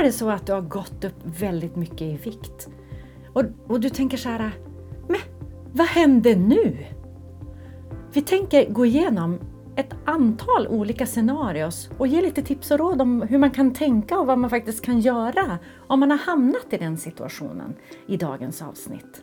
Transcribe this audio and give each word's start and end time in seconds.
är 0.00 0.04
det 0.04 0.12
så 0.12 0.30
att 0.30 0.46
du 0.46 0.52
har 0.52 0.60
gått 0.60 1.04
upp 1.04 1.24
väldigt 1.24 1.76
mycket 1.76 2.02
i 2.02 2.16
vikt 2.16 2.68
och, 3.32 3.44
och 3.66 3.80
du 3.80 3.90
tänker 3.90 4.16
så 4.16 4.28
här, 4.28 4.50
men 5.08 5.20
vad 5.72 5.86
händer 5.86 6.36
nu? 6.36 6.76
Vi 8.12 8.22
tänker 8.22 8.70
gå 8.70 8.86
igenom 8.86 9.38
ett 9.76 9.94
antal 10.04 10.66
olika 10.66 11.06
scenarios 11.06 11.90
och 11.98 12.06
ge 12.06 12.20
lite 12.20 12.42
tips 12.42 12.70
och 12.70 12.78
råd 12.78 13.02
om 13.02 13.22
hur 13.22 13.38
man 13.38 13.50
kan 13.50 13.74
tänka 13.74 14.18
och 14.18 14.26
vad 14.26 14.38
man 14.38 14.50
faktiskt 14.50 14.84
kan 14.84 15.00
göra 15.00 15.58
om 15.86 16.00
man 16.00 16.10
har 16.10 16.18
hamnat 16.18 16.66
i 16.70 16.76
den 16.76 16.96
situationen 16.96 17.74
i 18.06 18.16
dagens 18.16 18.62
avsnitt. 18.62 19.22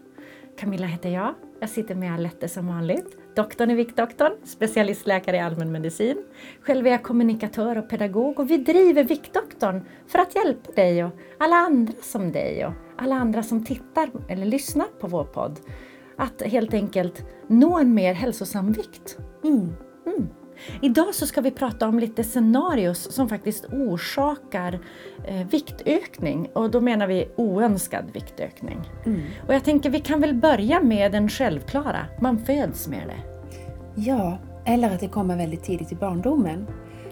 Camilla 0.60 0.88
heter 0.88 1.10
jag. 1.10 1.34
Jag 1.60 1.70
sitter 1.70 1.96
med 1.96 2.14
Alette 2.14 2.48
som 2.48 2.68
vanligt. 2.68 3.18
Doktorn 3.38 3.72
är 3.72 3.76
Viktdoktorn, 3.76 4.32
specialistläkare 4.44 5.38
i 5.38 5.40
allmänmedicin. 5.40 6.24
Själv 6.62 6.88
är 6.88 6.92
jag 6.92 7.04
kommunikatör 7.04 7.78
och 7.78 7.90
pedagog 7.90 8.40
och 8.40 8.52
vi 8.52 8.58
driver 8.58 9.04
Viktdoktorn 9.04 9.86
för 10.08 10.20
att 10.20 10.36
hjälpa 10.36 10.72
dig 10.72 11.04
och 11.04 11.12
alla 11.38 11.56
andra 11.56 11.94
som 12.02 12.32
dig 12.32 12.66
och 12.66 12.74
alla 12.98 13.16
andra 13.16 13.44
som 13.44 13.66
tittar 13.66 14.10
eller 14.30 14.46
lyssnar 14.46 14.86
på 15.00 15.08
vår 15.08 15.24
podd 15.24 15.60
att 16.18 16.42
helt 16.42 16.74
enkelt 16.74 17.26
nå 17.48 17.78
en 17.78 17.94
mer 17.94 18.14
hälsosam 18.14 18.72
vikt. 18.72 19.18
Mm. 19.44 19.74
Mm. 20.06 20.28
Idag 20.82 21.16
så 21.16 21.28
ska 21.28 21.42
vi 21.42 21.52
prata 21.52 21.88
om 21.88 22.00
lite 22.00 22.24
scenarios 22.24 23.12
som 23.12 23.30
faktiskt 23.30 23.66
orsakar 23.66 24.80
eh, 25.28 25.48
viktökning 25.48 26.50
och 26.54 26.72
då 26.72 26.82
menar 26.82 27.08
vi 27.08 27.30
oönskad 27.36 28.06
viktökning. 28.14 28.82
Mm. 29.06 29.22
Och 29.48 29.54
jag 29.54 29.64
tänker 29.64 29.90
vi 29.90 30.00
kan 30.00 30.22
väl 30.22 30.34
börja 30.34 30.82
med 30.82 31.12
den 31.12 31.30
självklara, 31.30 32.06
man 32.22 32.46
föds 32.46 32.88
med 32.88 33.08
det. 33.08 33.38
Ja, 33.96 34.38
eller 34.66 34.90
att 34.90 35.00
det 35.00 35.08
kommer 35.08 35.38
väldigt 35.38 35.64
tidigt 35.64 35.92
i 35.92 35.96
barndomen. 35.96 36.68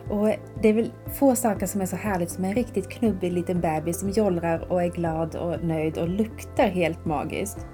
Och 0.09 0.27
det 0.61 0.69
är 0.69 0.73
väl 0.73 0.91
få 1.13 1.35
saker 1.35 1.65
som 1.65 1.81
är 1.81 1.85
så 1.85 1.95
härligt 1.95 2.29
som 2.29 2.45
en 2.45 2.55
riktigt 2.55 2.89
knubbig 2.89 3.33
liten 3.33 3.61
bebis 3.61 3.99
som 3.99 4.09
jollrar 4.09 4.71
och 4.71 4.83
är 4.83 4.87
glad 4.87 5.35
och 5.35 5.63
nöjd 5.63 5.97
och 5.97 6.09
luktar 6.09 6.67
helt 6.67 7.05
magiskt. 7.05 7.67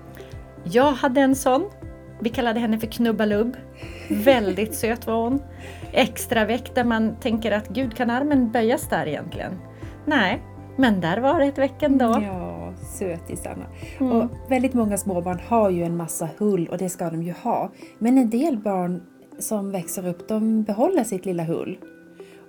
Jag 0.64 0.92
hade 0.92 1.22
en 1.22 1.36
sån. 1.36 1.70
Vi 2.22 2.30
kallade 2.30 2.60
henne 2.60 2.80
för 2.80 2.88
Knubbalubb. 2.88 3.58
Väldigt 4.10 4.76
söt 4.76 5.08
var 5.08 5.24
hon. 5.24 5.42
Extra 5.92 6.46
väck 6.46 6.76
där 6.76 6.84
man 6.84 7.16
tänker 7.20 7.52
att 7.52 7.70
gud 7.70 7.96
kan 7.96 8.10
armen 8.10 8.52
böjas 8.52 8.90
där 8.90 9.08
egentligen? 9.08 9.60
Nej, 10.06 10.42
men 10.78 11.02
där 11.02 11.18
var 11.18 11.40
det 11.40 11.46
ett 11.46 11.58
väck 11.58 11.84
ändå. 11.84 12.06
Ja, 12.06 12.74
sötisarna. 12.98 13.66
Mm. 14.00 14.12
Och 14.12 14.32
väldigt 14.50 14.74
många 14.74 14.98
småbarn 14.98 15.40
har 15.48 15.70
ju 15.70 15.84
en 15.84 15.98
massa 15.98 16.30
hull 16.38 16.68
och 16.72 16.78
det 16.78 16.90
ska 16.90 17.10
de 17.10 17.24
ju 17.24 17.34
ha. 17.44 17.72
Men 18.00 18.18
en 18.18 18.30
del 18.30 18.58
barn 18.58 19.02
som 19.40 19.72
växer 19.72 20.08
upp, 20.08 20.28
de 20.28 20.64
behåller 20.64 21.04
sitt 21.04 21.26
lilla 21.26 21.44
hull. 21.44 21.78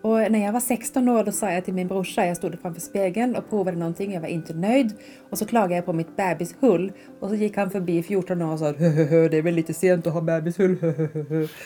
Och 0.03 0.33
när 0.33 0.45
jag 0.45 0.53
var 0.53 0.61
16 0.61 1.09
år 1.09 1.25
då 1.25 1.33
sa 1.33 1.53
jag 1.53 1.65
till 1.65 1.75
min 1.75 1.89
brorsa, 1.89 2.27
jag 2.27 2.37
stod 2.37 2.61
framför 2.63 2.81
spegeln 2.81 3.37
och 3.37 3.49
provade 3.51 3.77
någonting, 3.79 4.13
jag 4.13 4.21
var 4.21 4.29
inte 4.29 4.55
nöjd. 4.55 4.93
Och 5.31 5.39
så 5.39 5.47
klagade 5.47 5.75
jag 5.75 5.85
på 5.85 5.93
mitt 5.93 6.17
bebishull. 6.17 6.93
Och 7.21 7.29
så 7.29 7.35
gick 7.35 7.57
han 7.57 7.71
förbi 7.71 8.03
14 8.03 8.43
år 8.43 8.53
och 8.53 8.59
sa 8.59 8.73
Höhöhö, 8.73 9.29
det 9.29 9.37
är 9.37 9.43
väl 9.43 9.55
lite 9.55 9.75
sent 9.75 10.07
att 10.07 10.13
ha 10.13 10.21
bebishull. 10.21 10.79
höhöhö." 10.81 11.47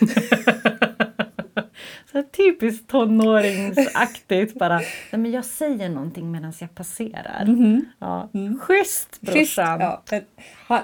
Så 2.11 2.23
typiskt 2.23 2.89
tonåringsaktigt 2.89 4.59
bara. 4.59 4.77
Nej, 4.77 4.85
men 5.11 5.31
jag 5.31 5.45
säger 5.45 5.89
någonting 5.89 6.31
medan 6.31 6.53
jag 6.59 6.75
passerar. 6.75 7.45
Ja. 7.99 8.29
Schysst 8.33 8.33
Mhm. 8.33 8.59
Schysst, 8.59 9.21
brorsan! 9.21 9.79
ja. 9.79 10.03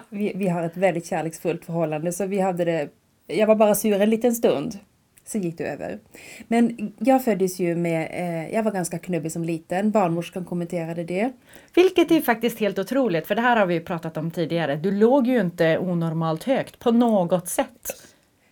Vi, 0.10 0.32
vi 0.36 0.48
har 0.48 0.64
ett 0.64 0.78
väldigt 0.78 1.06
kärleksfullt 1.06 1.66
förhållande 1.66 2.12
så 2.12 2.26
vi 2.26 2.40
hade 2.40 2.66
det, 2.66 2.90
jag 3.28 3.48
var 3.48 3.56
bara 3.56 3.76
sur 3.76 4.02
en 4.02 4.10
liten 4.10 4.34
stund. 4.34 4.80
Så 5.26 5.38
gick 5.38 5.58
det 5.58 5.64
över. 5.64 6.00
Men 6.48 6.94
jag 7.00 7.24
föddes 7.24 7.60
ju 7.60 7.76
med, 7.76 8.08
eh, 8.12 8.54
jag 8.56 8.64
var 8.64 8.72
ganska 8.72 9.00
knubbig 9.00 9.32
som 9.32 9.44
liten, 9.44 9.92
barnmorskan 9.92 10.46
kommenterade 10.46 11.04
det. 11.04 11.32
Vilket 11.76 12.12
är 12.12 12.22
faktiskt 12.22 12.60
helt 12.60 12.80
otroligt, 12.80 13.28
för 13.28 13.36
det 13.36 13.42
här 13.42 13.58
har 13.58 13.66
vi 13.66 13.74
ju 13.74 13.80
pratat 13.82 14.18
om 14.18 14.32
tidigare. 14.32 14.76
Du 14.76 14.92
låg 14.92 15.28
ju 15.28 15.42
inte 15.42 15.78
onormalt 15.78 16.44
högt 16.44 16.80
på 16.80 16.92
något 16.92 17.48
sätt. 17.50 17.88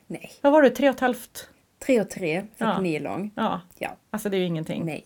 Nej, 0.07 0.31
Vad 0.41 0.51
var 0.53 0.61
du, 0.61 0.69
tre 0.69 0.89
och 0.89 0.95
ett 0.95 0.99
halvt? 1.01 1.47
tre 1.85 2.01
och 2.01 2.09
tre, 2.09 2.43
Ja. 2.57 2.65
49 2.75 2.99
lång. 2.99 3.31
Ja, 3.35 3.61
Ja, 3.77 3.89
alltså 4.09 4.29
det 4.29 4.37
är 4.37 4.39
ju 4.39 4.45
ingenting. 4.45 4.85
nej. 4.85 5.05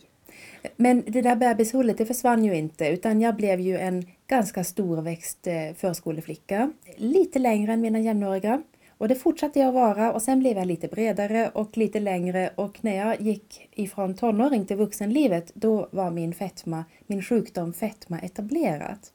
Men 0.78 1.04
det 1.08 1.22
där 1.22 1.36
bebishullet 1.36 1.98
det 1.98 2.06
försvann 2.06 2.46
ju 2.46 2.56
inte 2.56 2.88
utan 2.88 3.22
jag 3.22 3.36
blev 3.36 3.60
ju 3.60 3.78
en 3.78 4.06
ganska 4.28 4.64
storväxt 4.64 5.48
eh, 5.48 5.54
förskoleflicka. 5.76 6.72
Lite 6.98 7.40
längre 7.40 7.74
än 7.74 7.82
mina 7.82 8.00
jämnåriga. 8.00 8.62
Och 9.06 9.10
det 9.10 9.16
fortsatte 9.16 9.60
jag 9.60 9.72
vara 9.72 10.14
och 10.14 10.22
sen 10.22 10.40
blev 10.40 10.58
jag 10.58 10.68
lite 10.68 10.88
bredare 10.88 11.50
och 11.54 11.78
lite 11.78 12.00
längre 12.00 12.50
och 12.56 12.78
när 12.82 12.96
jag 12.96 13.22
gick 13.22 13.70
ifrån 13.72 14.16
tonåring 14.16 14.66
till 14.66 14.78
vuxenlivet 14.78 15.52
då 15.54 15.88
var 15.92 16.12
min 16.12 16.34
fetma, 16.34 16.86
min 17.08 17.22
sjukdom 17.22 17.74
fetma 17.74 18.20
etablerat. 18.20 19.14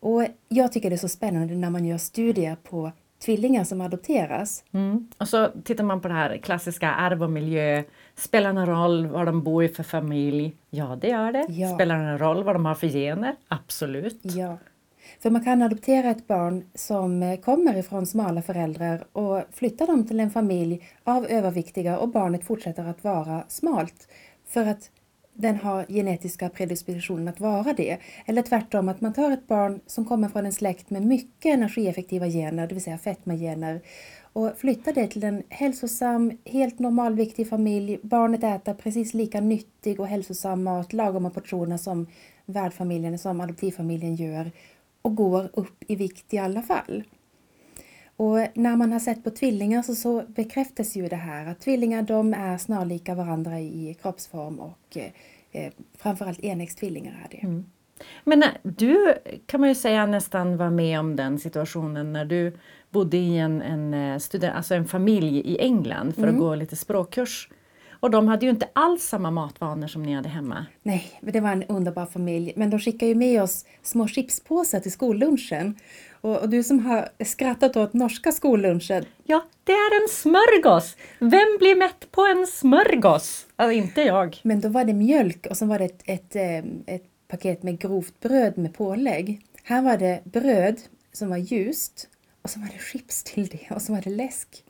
Och 0.00 0.26
jag 0.48 0.72
tycker 0.72 0.90
det 0.90 0.96
är 0.96 0.98
så 0.98 1.08
spännande 1.08 1.54
när 1.54 1.70
man 1.70 1.84
gör 1.84 1.98
studier 1.98 2.56
på 2.62 2.92
tvillingar 3.24 3.64
som 3.64 3.80
adopteras. 3.80 4.64
Mm. 4.72 5.10
Och 5.18 5.28
så 5.28 5.48
tittar 5.64 5.84
man 5.84 6.00
på 6.00 6.08
det 6.08 6.14
här 6.14 6.36
klassiska 6.36 6.90
arv 6.90 7.22
och 7.22 7.30
miljö. 7.30 7.82
Spelar 8.14 8.52
någon 8.52 8.66
roll 8.66 9.06
vad 9.06 9.26
de 9.26 9.42
bor 9.42 9.64
i 9.64 9.68
för 9.68 9.82
familj? 9.82 10.56
Ja, 10.70 10.98
det 11.00 11.08
gör 11.08 11.32
det. 11.32 11.46
Ja. 11.48 11.74
Spelar 11.74 11.98
någon 11.98 12.18
roll 12.18 12.44
vad 12.44 12.54
de 12.54 12.66
har 12.66 12.74
för 12.74 12.88
gener? 12.88 13.36
Absolut. 13.48 14.20
Ja. 14.22 14.58
För 15.20 15.30
man 15.30 15.44
kan 15.44 15.62
adoptera 15.62 16.10
ett 16.10 16.26
barn 16.26 16.64
som 16.74 17.22
eh, 17.22 17.40
kommer 17.40 17.76
ifrån 17.76 18.06
smala 18.06 18.42
föräldrar 18.42 19.06
och 19.12 19.42
flytta 19.52 19.86
dem 19.86 20.06
till 20.06 20.20
en 20.20 20.30
familj 20.30 20.88
av 21.04 21.26
överviktiga 21.26 21.98
och 21.98 22.08
barnet 22.08 22.44
fortsätter 22.44 22.84
att 22.84 23.04
vara 23.04 23.44
smalt 23.48 24.08
för 24.46 24.66
att 24.66 24.90
den 25.34 25.56
har 25.56 25.86
genetiska 25.88 26.48
predispositionen 26.48 27.28
att 27.28 27.40
vara 27.40 27.72
det. 27.72 27.98
Eller 28.26 28.42
tvärtom 28.42 28.88
att 28.88 29.00
man 29.00 29.12
tar 29.12 29.30
ett 29.30 29.46
barn 29.46 29.80
som 29.86 30.04
kommer 30.04 30.28
från 30.28 30.46
en 30.46 30.52
släkt 30.52 30.90
med 30.90 31.02
mycket 31.02 31.54
energieffektiva 31.54 32.26
gener, 32.26 32.66
det 32.66 32.74
vill 32.74 32.84
säga 32.84 32.98
fetmagener 32.98 33.80
och 34.32 34.58
flyttar 34.58 34.92
det 34.92 35.06
till 35.06 35.24
en 35.24 35.42
hälsosam, 35.48 36.38
helt 36.44 36.78
normalviktig 36.78 37.48
familj. 37.48 37.98
Barnet 38.02 38.44
äter 38.44 38.74
precis 38.74 39.14
lika 39.14 39.40
nyttig 39.40 40.00
och 40.00 40.06
hälsosam 40.06 40.62
mat, 40.62 40.92
lagom 40.92 41.30
portioner 41.30 41.76
som 41.76 42.06
värdfamiljen, 42.46 43.18
som 43.18 43.40
adoptivfamiljen 43.40 44.14
gör 44.16 44.50
och 45.02 45.14
går 45.14 45.50
upp 45.52 45.84
i 45.86 45.96
vikt 45.96 46.34
i 46.34 46.38
alla 46.38 46.62
fall. 46.62 47.04
Och 48.16 48.38
när 48.54 48.76
man 48.76 48.92
har 48.92 49.00
sett 49.00 49.24
på 49.24 49.30
tvillingar 49.30 49.82
så, 49.82 49.94
så 49.94 50.22
bekräftas 50.28 50.96
ju 50.96 51.08
det 51.08 51.16
här 51.16 51.46
att 51.46 51.60
tvillingar 51.60 52.02
de 52.02 52.34
är 52.34 52.58
snarlika 52.58 53.14
varandra 53.14 53.60
i 53.60 53.96
kroppsform 54.02 54.58
och 54.58 54.96
eh, 54.96 55.10
eh, 55.52 55.72
framförallt 55.98 56.40
enäggstvillingar 56.40 57.12
är 57.24 57.36
det. 57.36 57.62
Men 58.24 58.42
eh, 58.42 58.48
du 58.62 59.14
kan 59.46 59.60
man 59.60 59.68
ju 59.68 59.74
säga 59.74 60.06
nästan 60.06 60.56
var 60.56 60.70
med 60.70 61.00
om 61.00 61.16
den 61.16 61.38
situationen 61.38 62.12
när 62.12 62.24
du 62.24 62.56
bodde 62.90 63.16
i 63.16 63.38
en, 63.38 63.62
en, 63.62 63.94
eh, 63.94 64.18
student, 64.18 64.56
alltså 64.56 64.74
en 64.74 64.88
familj 64.88 65.38
i 65.38 65.58
England 65.58 66.14
för 66.14 66.26
att 66.26 66.38
gå 66.38 66.54
lite 66.54 66.76
språkkurs. 66.76 67.48
Och 68.02 68.10
de 68.10 68.28
hade 68.28 68.46
ju 68.46 68.50
inte 68.50 68.68
alls 68.72 69.02
samma 69.02 69.30
matvanor 69.30 69.86
som 69.86 70.02
ni 70.02 70.12
hade 70.14 70.28
hemma. 70.28 70.66
Nej, 70.82 71.18
men 71.20 71.32
det 71.32 71.40
var 71.40 71.50
en 71.52 71.62
underbar 71.62 72.06
familj. 72.06 72.52
Men 72.56 72.70
de 72.70 72.78
skickar 72.78 73.06
ju 73.06 73.14
med 73.14 73.42
oss 73.42 73.64
små 73.82 74.08
chipspåsar 74.08 74.80
till 74.80 74.92
skollunchen. 74.92 75.76
Och, 76.20 76.38
och 76.38 76.48
du 76.48 76.62
som 76.62 76.86
har 76.86 77.08
skrattat 77.24 77.76
åt 77.76 77.92
norska 77.92 78.32
skollunchen, 78.32 79.04
Ja, 79.24 79.44
det 79.64 79.72
är 79.72 80.02
en 80.02 80.08
smörgås! 80.08 80.96
Vem 81.18 81.58
blir 81.58 81.76
mätt 81.76 82.10
på 82.10 82.22
en 82.22 82.46
smörgås? 82.46 83.46
Alltså 83.56 83.72
inte 83.72 84.02
jag. 84.02 84.40
men 84.42 84.60
då 84.60 84.68
var 84.68 84.84
det 84.84 84.92
mjölk 84.92 85.46
och 85.50 85.56
så 85.56 85.66
var 85.66 85.78
det 85.78 85.84
ett, 85.84 86.02
ett, 86.04 86.36
eh, 86.36 86.94
ett 86.94 87.04
paket 87.28 87.62
med 87.62 87.78
grovt 87.78 88.20
bröd 88.20 88.58
med 88.58 88.74
pålägg. 88.74 89.40
Här 89.62 89.82
var 89.82 89.96
det 89.96 90.20
bröd 90.24 90.80
som 91.12 91.28
var 91.30 91.36
ljust 91.36 92.08
och 92.42 92.50
så 92.50 92.60
var 92.60 92.66
det 92.66 92.82
chips 92.92 93.24
till 93.24 93.46
det 93.46 93.74
och 93.74 93.82
så 93.82 93.92
var 93.92 94.00
det 94.00 94.10
läsk. 94.10 94.64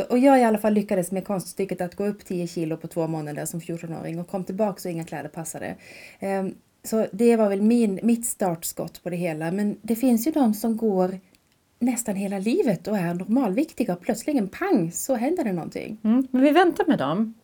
Så, 0.00 0.06
och 0.06 0.18
jag 0.18 0.40
i 0.40 0.44
alla 0.44 0.58
fall 0.58 0.72
lyckades 0.72 1.12
med 1.12 1.26
konststycket 1.26 1.80
att 1.80 1.94
gå 1.94 2.06
upp 2.06 2.24
10 2.24 2.46
kilo 2.46 2.76
på 2.76 2.88
två 2.88 3.06
månader 3.06 3.44
som 3.46 3.60
14-åring 3.60 4.20
och 4.20 4.28
kom 4.28 4.44
tillbaka 4.44 4.88
och 4.88 4.92
inga 4.92 5.04
kläder 5.04 5.28
passade. 5.28 5.76
Ehm, 6.18 6.54
så 6.84 7.06
det 7.12 7.36
var 7.36 7.48
väl 7.48 7.62
min, 7.62 8.00
mitt 8.02 8.26
startskott 8.26 9.02
på 9.02 9.10
det 9.10 9.16
hela. 9.16 9.50
Men 9.50 9.76
det 9.82 9.96
finns 9.96 10.26
ju 10.26 10.30
de 10.30 10.54
som 10.54 10.76
går 10.76 11.18
nästan 11.78 12.16
hela 12.16 12.38
livet 12.38 12.88
och 12.88 12.98
är 12.98 13.14
normalviktiga 13.14 13.92
och 13.92 14.00
plötsligen 14.00 14.48
pang 14.48 14.92
så 14.92 15.14
händer 15.14 15.44
det 15.44 15.52
någonting. 15.52 15.98
Mm, 16.04 16.26
men 16.30 16.42
vi 16.42 16.50
väntar 16.50 16.84
med 16.86 16.98
dem. 16.98 17.34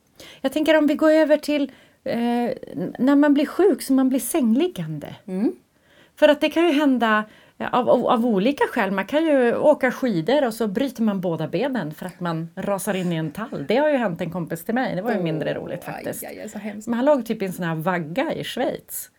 Jag 0.41 0.53
tänker 0.53 0.79
om 0.79 0.87
vi 0.87 0.95
går 0.95 1.11
över 1.11 1.37
till 1.37 1.73
eh, 2.05 2.51
när 2.99 3.17
man 3.17 3.35
blir 3.35 3.47
sjuk 3.47 3.83
så 3.83 3.93
man 3.93 4.09
blir 4.09 4.21
sängliggande. 4.21 5.17
Mm. 5.27 5.53
För 6.19 6.29
att 6.29 6.41
det 6.41 6.51
kan 6.51 6.67
ju 6.67 6.73
hända 6.73 7.25
eh, 7.59 7.75
av, 7.75 7.91
av, 7.91 8.07
av 8.07 8.27
olika 8.27 8.65
skäl. 8.65 8.91
Man 8.91 9.07
kan 9.07 9.25
ju 9.25 9.57
åka 9.57 9.91
skidor 9.91 10.47
och 10.47 10.55
så 10.55 10.69
bryter 10.69 11.03
man 11.03 11.21
båda 11.21 11.49
benen 11.49 11.95
för 11.95 12.07
att 12.07 12.21
man 12.21 12.49
rasar 12.55 12.95
in 12.95 13.13
i 13.13 13.17
en 13.17 13.31
tall. 13.31 13.65
Det 13.69 13.77
har 13.77 13.89
ju 13.89 13.97
hänt 13.97 14.21
en 14.21 14.31
kompis 14.31 14.65
till 14.65 14.75
mig. 14.75 14.97
Det 14.97 15.03
var 15.03 15.13
ju 15.13 15.23
mindre 15.23 15.55
roligt 15.55 15.85
faktiskt. 15.85 16.25
Aj, 16.25 16.41
aj, 16.41 16.49
så 16.49 16.59
hemskt. 16.59 16.89
Men 16.89 16.95
han 16.95 17.05
låg 17.05 17.27
typ 17.27 17.43
i 17.43 17.45
en 17.45 17.53
sån 17.53 17.65
här 17.65 17.75
vagga 17.75 18.33
i 18.33 18.45
Schweiz. 18.45 19.11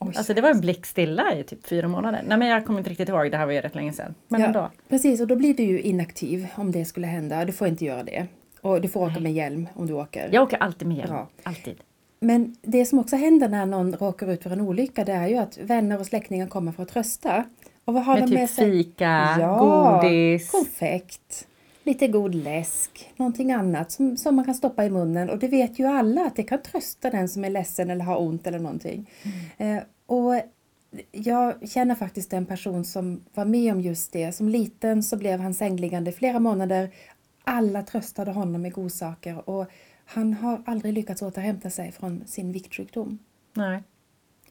Oj. 0.00 0.12
Alltså 0.16 0.34
det 0.34 0.40
var 0.40 0.50
en 0.50 0.60
blickstilla 0.60 1.34
i 1.34 1.44
typ 1.44 1.66
fyra 1.66 1.88
månader. 1.88 2.22
Nej 2.26 2.38
men 2.38 2.48
jag 2.48 2.66
kommer 2.66 2.78
inte 2.78 2.90
riktigt 2.90 3.08
ihåg, 3.08 3.30
det 3.30 3.36
här 3.36 3.46
var 3.46 3.52
ju 3.52 3.60
rätt 3.60 3.74
länge 3.74 3.92
sedan. 3.92 4.14
Men 4.28 4.42
ändå. 4.42 4.70
Precis, 4.88 5.20
och 5.20 5.26
då 5.26 5.36
blir 5.36 5.54
du 5.54 5.62
ju 5.62 5.80
inaktiv 5.80 6.46
om 6.54 6.72
det 6.72 6.84
skulle 6.84 7.06
hända. 7.06 7.44
Du 7.44 7.52
får 7.52 7.68
inte 7.68 7.84
göra 7.84 8.02
det. 8.02 8.26
Och 8.60 8.80
du 8.80 8.88
får 8.88 9.06
åka 9.06 9.20
med 9.20 9.32
hjälm 9.32 9.68
om 9.74 9.86
du 9.86 9.92
åker. 9.92 10.28
Jag 10.32 10.42
åker 10.42 10.56
alltid 10.56 10.88
med 10.88 10.96
hjälm. 10.96 11.10
Bra. 11.10 11.28
Alltid. 11.42 11.80
Men 12.20 12.56
det 12.62 12.86
som 12.86 12.98
också 12.98 13.16
händer 13.16 13.48
när 13.48 13.66
någon 13.66 13.94
råkar 13.94 14.30
ut 14.32 14.42
för 14.42 14.50
en 14.50 14.60
olycka 14.60 15.04
det 15.04 15.12
är 15.12 15.26
ju 15.28 15.36
att 15.36 15.58
vänner 15.58 16.00
och 16.00 16.06
släktingar 16.06 16.46
kommer 16.46 16.72
för 16.72 16.82
att 16.82 16.88
trösta. 16.88 17.44
Och 17.84 17.94
vad 17.94 18.04
har 18.04 18.14
Med 18.14 18.22
de 18.22 18.26
typ 18.28 18.38
med 18.38 18.50
sig? 18.50 18.70
fika, 18.70 19.36
Ja, 19.40 20.00
godis. 20.02 20.50
konfekt, 20.50 21.46
lite 21.84 22.08
god 22.08 22.34
läsk, 22.34 23.12
någonting 23.16 23.52
annat 23.52 23.90
som, 23.92 24.16
som 24.16 24.36
man 24.36 24.44
kan 24.44 24.54
stoppa 24.54 24.84
i 24.84 24.90
munnen. 24.90 25.30
Och 25.30 25.38
det 25.38 25.48
vet 25.48 25.78
ju 25.78 25.86
alla 25.86 26.26
att 26.26 26.36
det 26.36 26.42
kan 26.42 26.62
trösta 26.62 27.10
den 27.10 27.28
som 27.28 27.44
är 27.44 27.50
ledsen 27.50 27.90
eller 27.90 28.04
har 28.04 28.20
ont 28.20 28.46
eller 28.46 28.58
någonting. 28.58 29.10
Eh, 29.58 29.78
och 30.06 30.34
jag 31.12 31.68
känner 31.68 31.94
faktiskt 31.94 32.32
en 32.32 32.46
person 32.46 32.84
som 32.84 33.20
var 33.34 33.44
med 33.44 33.72
om 33.72 33.80
just 33.80 34.12
det. 34.12 34.32
Som 34.32 34.48
liten 34.48 35.02
så 35.02 35.16
blev 35.16 35.40
han 35.40 35.54
sängliggande 35.54 36.10
i 36.10 36.14
flera 36.14 36.38
månader. 36.40 36.90
Alla 37.44 37.82
tröstade 37.82 38.30
honom 38.32 38.62
med 38.62 38.72
godsaker 38.72 39.48
och 39.48 39.66
han 40.10 40.34
har 40.34 40.62
aldrig 40.66 40.94
lyckats 40.94 41.22
återhämta 41.22 41.70
sig 41.70 41.92
från 41.92 42.26
sin 42.26 42.52
viktsjukdom 42.52 43.18
Nej. 43.52 43.82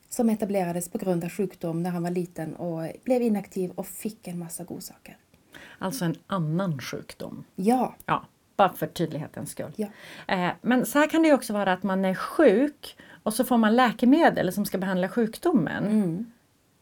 som 0.10 0.30
etablerades 0.30 0.90
på 0.90 0.98
grund 0.98 1.24
av 1.24 1.30
sjukdom 1.30 1.84
när 1.84 1.90
han 1.90 2.04
var 2.04 2.10
liten 2.10 2.56
och 2.56 2.92
blev 3.04 3.22
inaktiv 3.22 3.72
och 3.72 3.88
fick 3.88 4.28
en 4.28 4.40
massa 4.40 4.64
godsaker. 4.64 5.18
Alltså 5.80 6.06
en 6.06 6.16
annan 6.28 6.80
sjukdom. 6.80 7.44
Ja, 7.56 7.96
Ja, 8.06 8.26
bara 8.56 8.74
för 8.74 8.88
tydlighetens 8.88 9.52
skull. 9.52 9.72
Ja. 9.76 9.88
Eh, 10.28 10.52
men 10.62 10.86
så 10.86 11.00
här 11.00 11.10
kan 11.10 11.24
det 11.24 11.34
också 11.34 11.54
vara 11.54 11.74
att 11.74 11.84
man 11.84 12.06
är 12.06 12.16
sjuk 12.16 12.98
och 13.24 13.34
så 13.34 13.44
får 13.44 13.58
man 13.58 13.76
läkemedel 13.76 14.54
som 14.54 14.66
ska 14.66 14.78
behandla 14.78 15.10
sjukdomen. 15.10 15.86
mm. 15.86 16.32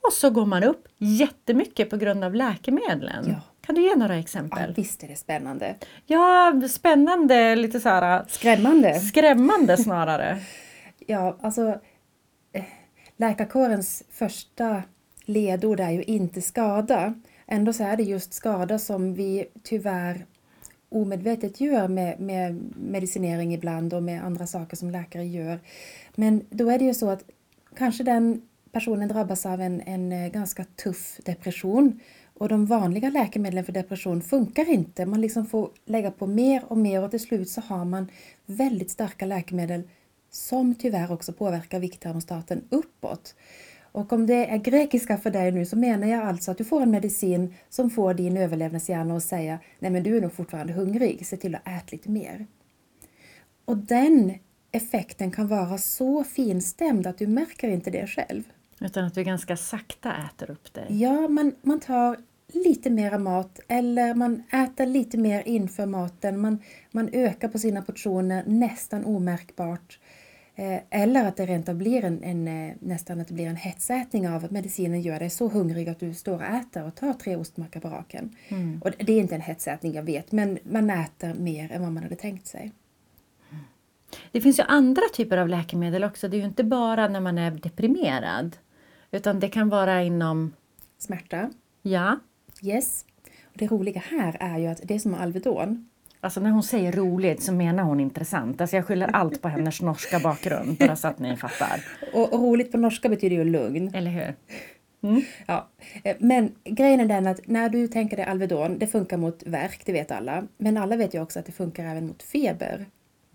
Och 0.08 0.14
så 0.14 0.30
går 0.30 0.46
man 0.46 0.64
upp 0.64 0.88
jättemycket 0.98 1.90
på 1.90 1.98
grund 1.98 2.24
av 2.24 2.36
läkemedlen. 2.36 3.26
Ja. 3.28 3.42
Kan 3.66 3.76
du 3.76 3.82
ge 3.82 3.96
några 3.96 4.14
ja 4.14 4.20
exempel? 4.20 4.74
visst 4.74 5.04
är 5.04 5.08
det 5.08 5.16
spännande. 5.16 5.76
Ja, 6.06 6.62
spännande, 6.70 7.56
lite 7.56 7.80
så 7.80 7.90
här 7.90 8.26
Skrämmande. 8.28 9.00
skrämmande 9.00 9.78
snarare. 9.78 10.40
Ja, 11.08 11.38
alltså 11.42 11.80
eh, 12.54 12.64
läkarkårens 13.18 14.04
första 14.12 14.84
ledord 15.26 15.80
är 15.80 15.92
ju 15.92 16.04
inte 16.04 16.42
skada. 16.42 17.14
Ändå 17.48 17.74
så 17.74 17.84
är 17.84 17.98
det 17.98 18.04
just 18.04 18.34
skada 18.34 18.80
som 18.80 19.14
vi 19.14 19.46
tyvärr 19.64 20.26
omedvetet 20.90 21.62
gör 21.62 21.88
med, 21.88 22.20
med 22.20 22.74
medicinering 22.76 23.54
ibland 23.54 23.94
och 23.94 24.04
med 24.04 24.24
andra 24.26 24.48
saker 24.48 24.78
som 24.78 24.92
läkare 24.92 25.26
gör. 25.26 25.60
Men 26.16 26.46
då 26.50 26.70
är 26.70 26.80
det 26.80 26.86
ju 26.86 26.94
så 26.94 27.10
att 27.10 27.24
kanske 27.78 28.04
den 28.04 28.42
personen 28.72 29.08
drabbas 29.08 29.46
av 29.46 29.62
en, 29.62 29.82
en 29.82 30.12
eh, 30.12 30.32
ganska 30.32 30.64
tuff 30.64 31.18
depression 31.26 32.00
och 32.40 32.50
de 32.50 32.66
vanliga 32.66 33.10
läkemedlen 33.10 33.66
för 33.66 33.74
depression 33.74 34.22
funkar 34.22 34.70
inte. 34.70 35.06
Man 35.06 35.22
liksom 35.22 35.46
får 35.46 35.70
lägga 35.86 36.12
på 36.12 36.28
mer 36.28 36.64
och 36.68 36.78
mer 36.78 37.04
och 37.04 37.12
till 37.12 37.20
slut 37.20 37.50
så 37.50 37.62
har 37.62 37.86
man 37.86 38.12
väldigt 38.46 38.92
starka 38.92 39.26
läkemedel 39.26 39.84
som 40.32 40.76
tyvärr 40.76 41.12
också 41.12 41.34
påverkar 41.34 41.80
vikttermostaten 41.80 42.64
uppåt. 42.70 43.36
Och 43.92 44.14
om 44.14 44.28
det 44.28 44.46
är 44.46 44.58
grekiska 44.58 45.18
för 45.18 45.30
dig 45.30 45.52
nu 45.52 45.66
så 45.66 45.76
menar 45.76 46.08
jag 46.08 46.24
alltså 46.24 46.52
att 46.52 46.58
du 46.58 46.66
får 46.66 46.82
en 46.82 46.92
medicin 46.92 47.54
som 47.70 47.90
får 47.90 48.14
din 48.14 48.38
överlevnadshjärna 48.38 49.18
att 49.18 49.24
säga 49.24 49.60
nej 49.80 49.92
men 49.92 50.04
du 50.04 50.18
är 50.18 50.22
nog 50.22 50.34
fortfarande 50.34 50.74
hungrig, 50.74 51.26
se 51.28 51.38
till 51.38 51.56
att 51.56 51.68
äta 51.68 51.86
lite 51.92 52.12
mer. 52.12 52.46
Och 53.66 53.78
den 53.78 54.34
effekten 54.72 55.32
kan 55.32 55.48
vara 55.48 55.78
så 55.78 56.24
finstämd 56.24 57.08
att 57.08 57.18
du 57.18 57.28
märker 57.28 57.68
inte 57.68 57.92
det 57.92 58.08
själv. 58.08 58.44
Utan 58.80 59.06
att 59.06 59.14
du 59.14 59.24
ganska 59.24 59.58
sakta 59.58 60.16
äter 60.16 60.52
upp 60.52 60.74
dig. 60.74 60.86
Ja, 60.90 61.28
man, 61.28 61.56
man 61.62 61.80
tar 61.80 62.18
lite 62.54 62.90
mera 62.90 63.18
mat 63.18 63.60
eller 63.68 64.14
man 64.14 64.44
äter 64.52 64.86
lite 64.86 65.18
mer 65.18 65.44
inför 65.46 65.86
maten. 65.86 66.42
Man, 66.42 66.60
man 66.92 67.10
ökar 67.14 67.48
på 67.48 67.60
sina 67.60 67.82
portioner 67.82 68.44
nästan 68.48 69.06
omärkbart. 69.06 70.00
Eh, 70.56 70.80
eller 70.90 71.26
att 71.26 71.38
det 71.38 71.46
rent 71.46 71.70
blir 71.70 72.06
en, 72.06 72.24
en, 72.24 72.48
eh, 72.48 72.76
nästan 72.80 73.22
att 73.22 73.28
det 73.28 73.34
blir 73.34 73.48
en 73.48 73.56
hetsätning 73.56 74.30
av 74.30 74.46
att 74.46 74.52
medicinen 74.52 75.02
gör 75.02 75.20
dig 75.20 75.30
så 75.30 75.48
hungrig 75.48 75.90
att 75.90 76.00
du 76.00 76.14
står 76.14 76.36
och 76.36 76.44
äter 76.44 76.86
och 76.86 76.96
tar 76.96 77.14
tre 77.14 77.36
ostmackor 77.36 77.80
på 77.80 77.90
raken. 77.90 78.36
Mm. 78.48 78.82
Och 78.84 78.92
det 78.98 79.14
är 79.14 79.20
inte 79.20 79.36
en 79.36 79.42
hetsätning, 79.42 79.94
jag 79.94 80.04
vet, 80.04 80.32
men 80.32 80.60
man 80.64 80.90
äter 80.90 81.34
mer 81.34 81.72
än 81.72 81.82
vad 81.82 81.92
man 81.92 82.04
hade 82.04 82.16
tänkt 82.16 82.48
sig. 82.48 82.72
Det 84.32 84.42
finns 84.42 84.60
ju 84.60 84.64
andra 84.64 85.02
typer 85.14 85.38
av 85.38 85.50
läkemedel 85.50 86.04
också. 86.04 86.28
Det 86.28 86.38
är 86.38 86.40
ju 86.40 86.46
inte 86.46 86.64
bara 86.64 87.08
när 87.08 87.20
man 87.20 87.38
är 87.38 87.52
deprimerad. 87.52 88.58
Utan 89.16 89.40
det 89.40 89.50
kan 89.50 89.70
vara 89.70 90.04
inom, 90.04 90.54
Smärta, 90.98 91.50
ja, 91.82 92.20
yes. 92.62 93.06
Och 93.44 93.58
det 93.58 93.68
roliga 93.68 94.02
här 94.10 94.38
är 94.40 94.58
ju 94.58 94.68
att 94.68 94.82
det 94.84 94.96
är 94.96 95.00
som 95.00 95.14
Alvedon. 95.14 95.90
Alltså 96.20 96.40
när 96.40 96.50
hon 96.50 96.64
säger 96.64 96.92
roligt 96.92 97.44
så 97.44 97.54
menar 97.54 97.84
hon 97.84 98.00
intressant. 98.00 98.62
Alltså 98.62 98.76
jag 98.76 98.86
skyller 98.86 99.08
allt 99.08 99.42
på 99.42 99.48
hennes 99.48 99.82
norska 99.82 100.20
bakgrund, 100.20 100.78
bara 100.78 100.96
så 100.96 101.08
att 101.08 101.20
ni 101.20 101.38
fattar. 101.38 101.84
Och, 102.14 102.34
och 102.34 102.40
roligt 102.40 102.72
på 102.72 102.78
norska 102.78 103.10
betyder 103.10 103.36
ju 103.36 103.44
lugn. 103.44 103.92
Eller 103.96 104.12
hur? 104.12 104.34
Ja, 105.46 105.70
eh, 106.04 106.16
men 106.20 106.52
grejen 106.64 107.00
är 107.00 107.06
den 107.06 107.28
att 107.28 107.48
när 107.48 107.70
du 107.70 107.88
tänker 107.88 108.18
dig 108.18 108.26
Alvedon, 108.26 108.80
det 108.80 108.88
funkar 108.88 109.18
mot 109.18 109.44
värk, 109.44 109.82
det 109.86 109.92
vet 109.92 110.12
alla. 110.12 110.44
Men 110.58 110.78
alla 110.78 110.96
vet 110.96 111.14
ju 111.14 111.22
också 111.22 111.40
att 111.40 111.46
det 111.46 111.52
funkar 111.52 111.86
även 111.86 112.08
mot 112.08 112.24
feber. 112.24 112.86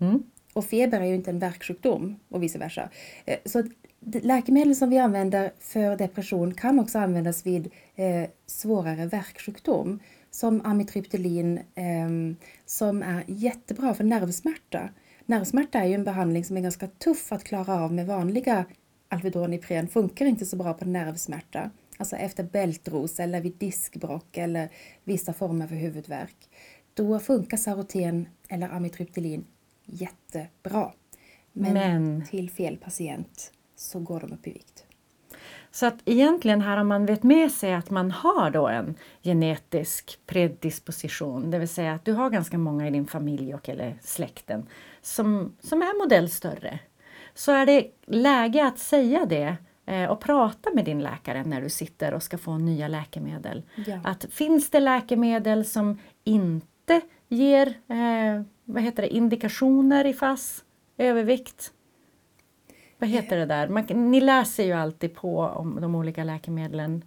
Mm. 0.01 0.23
Och 0.53 0.65
feber 0.65 1.01
är 1.01 1.05
ju 1.05 1.15
inte 1.15 1.29
en 1.29 1.39
värksjukdom 1.39 2.19
och 2.29 2.43
vice 2.43 2.59
versa. 2.59 2.89
Eh, 3.25 3.37
Så 3.45 3.63
läkemedel 4.05 4.75
som 4.75 4.89
vi 4.89 4.97
använder 4.97 5.51
för 5.59 5.97
depression 5.97 6.53
kan 6.53 6.79
också 6.79 6.99
användas 6.99 7.45
vid 7.45 7.71
eh, 7.95 8.29
svårare 8.45 9.05
värksjukdom. 9.05 9.99
Som 10.31 10.61
amitriptylin 10.65 11.59
ehm, 11.75 12.35
som 12.65 13.03
är 13.03 13.23
jättebra 13.27 13.93
för 13.93 14.03
nervsmärta. 14.03 14.89
Nervsmärta 15.25 15.79
är 15.79 15.85
ju 15.85 15.93
en 15.93 16.03
behandling 16.03 16.45
som 16.45 16.57
är 16.57 16.61
ganska 16.61 16.87
tuff 16.87 17.31
att 17.31 17.43
klara 17.43 17.83
av 17.83 17.93
med 17.93 18.07
vanliga 18.07 18.65
Alvedon 19.07 19.53
Ipren. 19.53 19.87
Funkar 19.87 20.25
inte 20.25 20.45
så 20.45 20.55
bra 20.55 20.73
på 20.73 20.85
nervsmärta. 20.85 21.69
Alltså 21.97 22.15
efter 22.15 22.43
bältros 22.43 23.19
eller 23.19 23.41
vid 23.41 23.55
diskbråck 23.57 24.37
eller 24.37 24.69
vissa 25.03 25.33
former 25.33 25.67
för 25.67 25.75
huvudvärk. 25.75 26.49
Då 26.93 27.19
funkar 27.19 27.57
Saroten 27.57 28.27
eller 28.49 28.69
amitriptylin 28.69 29.45
jättebra. 29.85 30.91
Men, 31.53 31.73
Men- 31.73 32.25
till 32.25 32.49
fel 32.49 32.77
patient 32.77 33.51
så 33.81 33.99
går 33.99 34.19
de 34.19 34.33
upp 34.33 34.47
i 34.47 34.51
vikt. 34.51 34.85
Så 35.71 35.85
att 35.85 35.99
egentligen 36.05 36.61
här 36.61 36.77
om 36.77 36.87
man 36.87 37.05
vet 37.05 37.23
med 37.23 37.51
sig 37.51 37.73
att 37.73 37.89
man 37.89 38.11
har 38.11 38.49
då 38.49 38.67
en 38.67 38.95
genetisk 39.23 40.19
predisposition, 40.25 41.51
det 41.51 41.59
vill 41.59 41.69
säga 41.69 41.93
att 41.93 42.05
du 42.05 42.13
har 42.13 42.29
ganska 42.29 42.57
många 42.57 42.87
i 42.87 42.91
din 42.91 43.07
familj 43.07 43.53
och 43.55 43.69
eller 43.69 43.97
släkten 44.01 44.67
som, 45.01 45.55
som 45.59 45.81
är 45.81 46.03
modellstörre, 46.03 46.79
så 47.33 47.51
är 47.51 47.65
det 47.65 47.87
läge 48.05 48.65
att 48.65 48.79
säga 48.79 49.25
det 49.25 49.57
eh, 49.85 50.05
och 50.05 50.19
prata 50.19 50.73
med 50.73 50.85
din 50.85 50.99
läkare 50.99 51.43
när 51.43 51.61
du 51.61 51.69
sitter 51.69 52.13
och 52.13 52.23
ska 52.23 52.37
få 52.37 52.57
nya 52.57 52.87
läkemedel. 52.87 53.63
Ja. 53.87 53.99
Att 54.03 54.25
finns 54.29 54.69
det 54.69 54.79
läkemedel 54.79 55.65
som 55.65 55.99
inte 56.23 57.01
ger 57.27 57.67
eh, 57.67 58.43
vad 58.65 58.83
heter 58.83 59.03
det, 59.03 59.15
indikationer 59.15 60.05
i 60.05 60.13
FASS, 60.13 60.63
övervikt, 60.97 61.73
vad 63.01 63.09
heter 63.09 63.37
det 63.37 63.45
där? 63.45 63.67
Man, 63.67 64.11
ni 64.11 64.21
läser 64.21 64.63
ju 64.63 64.71
alltid 64.71 65.15
på 65.15 65.39
om 65.39 65.81
de 65.81 65.95
olika 65.95 66.23
läkemedlen. 66.23 67.03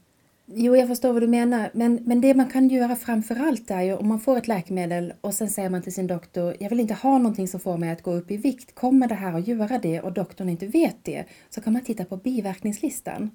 Jo, 0.46 0.76
jag 0.76 0.88
förstår 0.88 1.12
vad 1.12 1.22
du 1.22 1.26
menar. 1.26 1.70
Men, 1.72 1.98
men 2.04 2.20
det 2.20 2.34
man 2.34 2.50
kan 2.50 2.68
göra 2.68 2.96
framför 2.96 3.36
allt 3.36 3.70
är 3.70 3.82
ju 3.82 3.94
om 3.94 4.08
man 4.08 4.20
får 4.20 4.36
ett 4.36 4.48
läkemedel 4.48 5.12
och 5.20 5.34
sen 5.34 5.50
säger 5.50 5.70
man 5.70 5.82
till 5.82 5.94
sin 5.94 6.06
doktor, 6.06 6.56
jag 6.60 6.70
vill 6.70 6.80
inte 6.80 6.94
ha 6.94 7.18
någonting 7.18 7.48
som 7.48 7.60
får 7.60 7.76
mig 7.76 7.90
att 7.90 8.02
gå 8.02 8.12
upp 8.12 8.30
i 8.30 8.36
vikt. 8.36 8.74
Kommer 8.74 9.08
det 9.08 9.14
här 9.14 9.32
att 9.38 9.48
göra 9.48 9.78
det 9.78 10.00
och 10.00 10.12
doktorn 10.12 10.48
inte 10.48 10.66
vet 10.66 10.96
det, 11.02 11.24
så 11.50 11.60
kan 11.60 11.72
man 11.72 11.82
titta 11.82 12.04
på 12.04 12.16
biverkningslistan. 12.16 13.30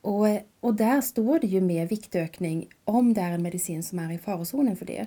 Och, 0.00 0.26
och 0.60 0.74
där 0.74 1.00
står 1.00 1.38
det 1.38 1.46
ju 1.46 1.60
med 1.60 1.88
viktökning 1.88 2.68
om 2.84 3.14
det 3.14 3.20
är 3.20 3.32
en 3.32 3.42
medicin 3.42 3.82
som 3.82 3.98
är 3.98 4.12
i 4.12 4.18
farozonen 4.18 4.76
för 4.76 4.86
det. 4.86 5.06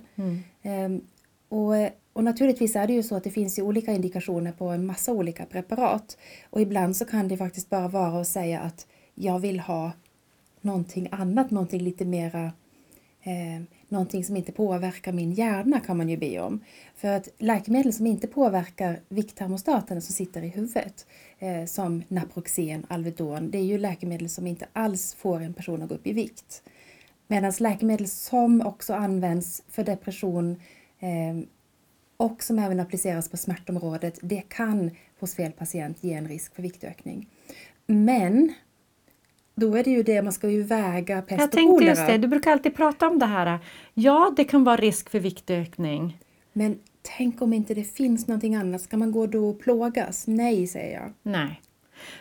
Ehm, 0.61 1.01
och, 1.49 1.75
och 2.13 2.23
naturligtvis 2.23 2.75
är 2.75 2.87
det 2.87 2.93
ju 2.93 3.03
så 3.03 3.15
att 3.15 3.23
det 3.23 3.29
finns 3.29 3.59
ju 3.59 3.63
olika 3.63 3.93
indikationer 3.93 4.51
på 4.51 4.67
en 4.67 4.85
massa 4.85 5.11
olika 5.11 5.45
preparat. 5.45 6.17
Och 6.49 6.61
ibland 6.61 6.97
så 6.97 7.05
kan 7.05 7.27
det 7.27 7.37
faktiskt 7.37 7.69
bara 7.69 7.87
vara 7.87 8.21
att 8.21 8.27
säga 8.27 8.59
att 8.59 8.87
jag 9.15 9.39
vill 9.39 9.59
ha 9.59 9.91
någonting 10.61 11.07
annat, 11.11 11.51
någonting 11.51 11.81
lite 11.81 12.05
mera 12.05 12.51
eh, 13.23 13.63
någonting 13.89 14.23
som 14.23 14.37
inte 14.37 14.51
påverkar 14.51 15.11
min 15.11 15.31
hjärna 15.31 15.79
kan 15.79 15.97
man 15.97 16.09
ju 16.09 16.17
be 16.17 16.39
om. 16.39 16.63
För 16.95 17.07
att 17.07 17.27
läkemedel 17.37 17.93
som 17.93 18.07
inte 18.07 18.27
påverkar 18.27 18.99
vikttermostaten 19.09 20.01
som 20.01 20.13
sitter 20.15 20.41
i 20.41 20.47
huvudet, 20.47 21.05
eh, 21.39 21.65
som 21.65 22.03
Naproxen, 22.07 22.85
Alvedon, 22.89 23.51
det 23.51 23.57
är 23.57 23.63
ju 23.63 23.77
läkemedel 23.77 24.29
som 24.29 24.47
inte 24.47 24.67
alls 24.73 25.13
får 25.13 25.41
en 25.41 25.53
person 25.53 25.81
att 25.81 25.89
gå 25.89 25.95
upp 25.95 26.07
i 26.07 26.13
vikt. 26.13 26.63
Medan 27.27 27.53
läkemedel 27.59 28.07
som 28.07 28.61
också 28.61 28.93
används 28.93 29.63
för 29.69 29.83
depression 29.83 30.55
eh, 30.99 31.47
och 32.21 32.43
som 32.43 32.59
även 32.59 32.79
appliceras 32.79 33.29
på 33.29 33.37
smärtområdet, 33.37 34.19
det 34.21 34.41
kan 34.41 34.91
hos 35.19 35.35
fel 35.35 35.51
patient 35.51 36.03
ge 36.03 36.13
en 36.13 36.27
risk 36.27 36.55
för 36.55 36.61
viktökning. 36.61 37.29
Men 37.85 38.53
då 39.55 39.75
är 39.75 39.83
det 39.83 39.91
ju 39.91 40.03
det, 40.03 40.21
man 40.21 40.33
ska 40.33 40.49
ju 40.49 40.63
väga 40.63 41.21
pest 41.21 41.41
Jag 41.41 41.51
tänkte 41.51 41.85
just 41.85 42.07
det, 42.07 42.17
du 42.17 42.27
brukar 42.27 42.51
alltid 42.51 42.75
prata 42.75 43.07
om 43.07 43.19
det 43.19 43.25
här. 43.25 43.59
Ja, 43.93 44.33
det 44.37 44.43
kan 44.43 44.63
vara 44.63 44.75
risk 44.75 45.09
för 45.09 45.19
viktökning. 45.19 46.17
Men 46.53 46.79
tänk 47.17 47.41
om 47.41 47.53
inte 47.53 47.73
det 47.73 47.83
finns 47.83 48.27
någonting 48.27 48.55
annat, 48.55 48.81
ska 48.81 48.97
man 48.97 49.11
gå 49.11 49.27
då 49.27 49.49
och 49.49 49.59
plågas? 49.59 50.27
Nej, 50.27 50.67
säger 50.67 50.93
jag. 50.99 51.13
Nej. 51.23 51.61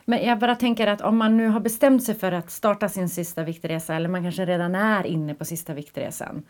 Men 0.05 0.25
jag 0.25 0.39
bara 0.39 0.57
tänker 0.57 0.87
att 0.87 1.01
om 1.01 1.17
man 1.17 1.37
nu 1.37 1.49
har 1.49 1.61
bestämt 1.61 2.05
sig 2.05 2.15
för 2.15 2.33
att 2.33 2.51
starta 2.51 2.89
sin 2.89 3.09
sista 3.09 3.43
viktresa 3.43 3.95
eller 3.95 4.09
man 4.09 4.23
kanske 4.23 4.47
redan 4.47 4.75
är 4.75 5.07
inne 5.07 5.35
på 5.35 5.45
sista 5.45 5.75
viktresan 5.75 6.43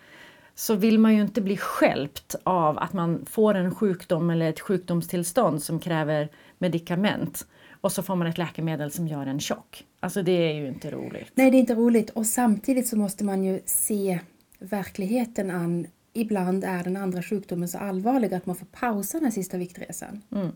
så 0.60 0.74
vill 0.74 0.98
man 0.98 1.14
ju 1.14 1.22
inte 1.22 1.40
bli 1.40 1.56
skälpt 1.56 2.36
av 2.42 2.78
att 2.78 2.92
man 2.92 3.26
får 3.26 3.54
en 3.54 3.74
sjukdom 3.74 4.30
eller 4.30 4.48
ett 4.50 4.60
sjukdomstillstånd 4.60 5.62
som 5.62 5.80
kräver 5.80 6.28
medicament 6.58 7.46
och 7.80 7.92
så 7.92 8.02
får 8.02 8.16
man 8.16 8.26
ett 8.26 8.38
läkemedel 8.38 8.90
som 8.90 9.08
gör 9.08 9.26
en 9.26 9.40
tjock. 9.40 9.84
Alltså 10.00 10.22
det 10.22 10.32
är 10.32 10.54
ju 10.54 10.68
inte 10.68 10.90
roligt. 10.90 11.32
Nej, 11.34 11.50
det 11.50 11.56
är 11.56 11.60
inte 11.60 11.74
roligt 11.74 12.10
och 12.10 12.26
samtidigt 12.26 12.88
så 12.88 12.96
måste 12.96 13.24
man 13.24 13.44
ju 13.44 13.60
se 13.64 14.20
verkligheten 14.58 15.50
an. 15.50 15.86
Ibland 16.12 16.64
är 16.64 16.84
den 16.84 16.96
andra 16.96 17.22
sjukdomen 17.22 17.68
så 17.68 17.78
allvarlig 17.78 18.34
att 18.34 18.46
man 18.46 18.56
får 18.56 18.66
pausa 18.66 19.20
den 19.20 19.32
sista 19.32 19.56
viktresan. 19.56 20.22
Mm. 20.32 20.50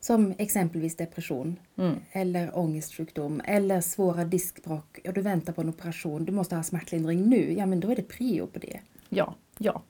Som 0.00 0.34
exempelvis 0.38 0.96
depression 0.96 1.56
Mm. 1.78 1.94
eller 2.12 2.58
ångestsjukdom 2.58 3.40
eller 3.44 3.80
svåra 3.80 4.24
diskbråck 4.24 4.98
och 5.06 5.12
du 5.12 5.20
väntar 5.20 5.52
på 5.52 5.60
en 5.60 5.68
operation, 5.68 6.24
du 6.24 6.32
måste 6.32 6.56
ha 6.56 6.62
smärtlindring 6.62 7.22
nu. 7.22 7.52
Ja, 7.52 7.66
men 7.66 7.80
då 7.80 7.90
är 7.90 7.96
det 7.96 8.02
prio 8.02 8.46
på 8.46 8.58
det. 8.58 8.80
Ja, 9.10 9.34
ja. 9.58 9.82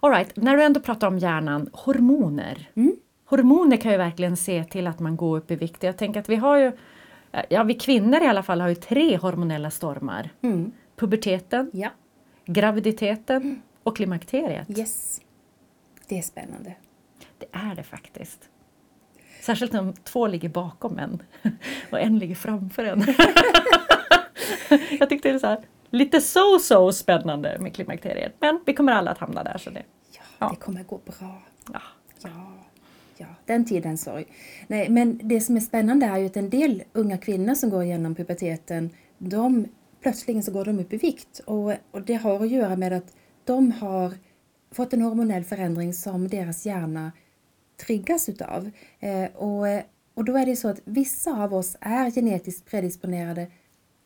All 0.00 0.10
right. 0.10 0.36
när 0.36 0.56
du 0.56 0.62
ändå 0.62 0.80
pratar 0.80 1.06
om 1.08 1.18
hjärnan, 1.18 1.68
hormoner. 1.72 2.70
Mm. 2.74 2.96
Hormoner 3.24 3.76
kan 3.76 3.92
ju 3.92 3.98
verkligen 3.98 4.36
se 4.36 4.64
till 4.64 4.86
att 4.86 5.00
man 5.00 5.16
går 5.16 5.36
upp 5.38 5.50
i 5.50 5.56
vikt. 5.56 5.82
Jag 5.82 5.96
tänker 5.98 6.20
att 6.20 6.28
vi 6.28 6.36
har 6.36 6.56
ju, 6.56 6.72
ja 7.48 7.62
vi 7.64 7.74
kvinnor 7.74 8.22
i 8.22 8.26
alla 8.26 8.42
fall 8.42 8.60
har 8.60 8.68
ju 8.68 8.74
tre 8.74 9.16
hormonella 9.16 9.70
stormar. 9.70 10.30
Mm. 10.42 10.72
Puberteten, 10.96 11.70
Ja, 11.72 11.90
graviditeten 12.44 13.62
och 13.82 13.96
klimakteriet. 13.96 14.78
yes. 14.78 15.20
Det 16.08 16.18
är 16.18 16.22
spännande. 16.22 16.74
Det 17.38 17.46
är 17.52 17.74
det 17.74 17.82
faktiskt. 17.82 18.48
Särskilt 19.40 19.74
om 19.74 19.92
två 19.92 20.26
ligger 20.26 20.48
bakom 20.48 20.98
en 20.98 21.22
och 21.90 22.00
en 22.00 22.18
ligger 22.18 22.34
framför 22.34 22.84
en. 22.84 23.00
Jag 24.98 25.08
tyckte 25.08 25.28
det 25.28 25.34
är 25.34 25.38
så 25.38 25.46
här, 25.46 25.60
lite 25.90 26.18
so-so 26.20 26.92
spännande 26.92 27.56
med 27.60 27.74
klimakteriet. 27.74 28.32
Men 28.40 28.60
vi 28.66 28.74
kommer 28.74 28.92
alla 28.92 29.10
att 29.10 29.18
hamna 29.18 29.44
där. 29.44 29.58
Så 29.58 29.70
det, 29.70 29.82
Ja, 30.12 30.20
Ja. 30.38 30.48
det 30.50 30.56
kommer 30.56 30.82
gå 30.84 31.00
bra. 31.04 31.42
ja. 31.72 31.80
Ja, 32.22 32.52
ja, 33.16 33.26
den 33.46 33.64
tiden 33.64 33.98
sorg. 33.98 34.24
Nej, 34.66 34.88
men 34.88 35.20
det 35.22 35.40
som 35.40 35.56
är 35.56 35.60
spännande 35.60 36.06
är 36.06 36.16
ju 36.18 36.26
att 36.26 36.36
en 36.36 36.50
del 36.50 36.82
unga 36.92 37.18
kvinnor 37.18 37.54
som 37.54 37.70
går 37.70 37.82
igenom 37.82 38.14
puberteten, 38.14 38.90
de 39.18 39.66
plötsligen 40.02 40.42
så 40.42 40.52
går 40.52 40.64
de 40.64 40.78
upp 40.78 40.92
i 40.92 40.96
vikt 40.96 41.40
och, 41.46 41.72
och 41.90 42.02
det 42.06 42.14
har 42.14 42.40
att 42.44 42.50
göra 42.50 42.76
med 42.76 42.92
att 42.92 43.12
de 43.44 43.72
har 43.72 44.12
fått 44.72 44.92
en 44.92 45.02
hormonell 45.02 45.44
förändring 45.44 45.92
som 45.94 46.28
deras 46.28 46.66
hjärna 46.66 47.12
triggas 47.86 48.28
utav. 48.28 48.70
Eh, 49.00 49.24
och, 49.34 49.66
och 50.14 50.24
då 50.24 50.36
är 50.36 50.46
det 50.46 50.56
så 50.56 50.68
att 50.68 50.80
vissa 50.84 51.42
av 51.42 51.54
oss 51.54 51.76
är 51.80 52.10
genetiskt 52.10 52.70
predisponerade 52.70 53.46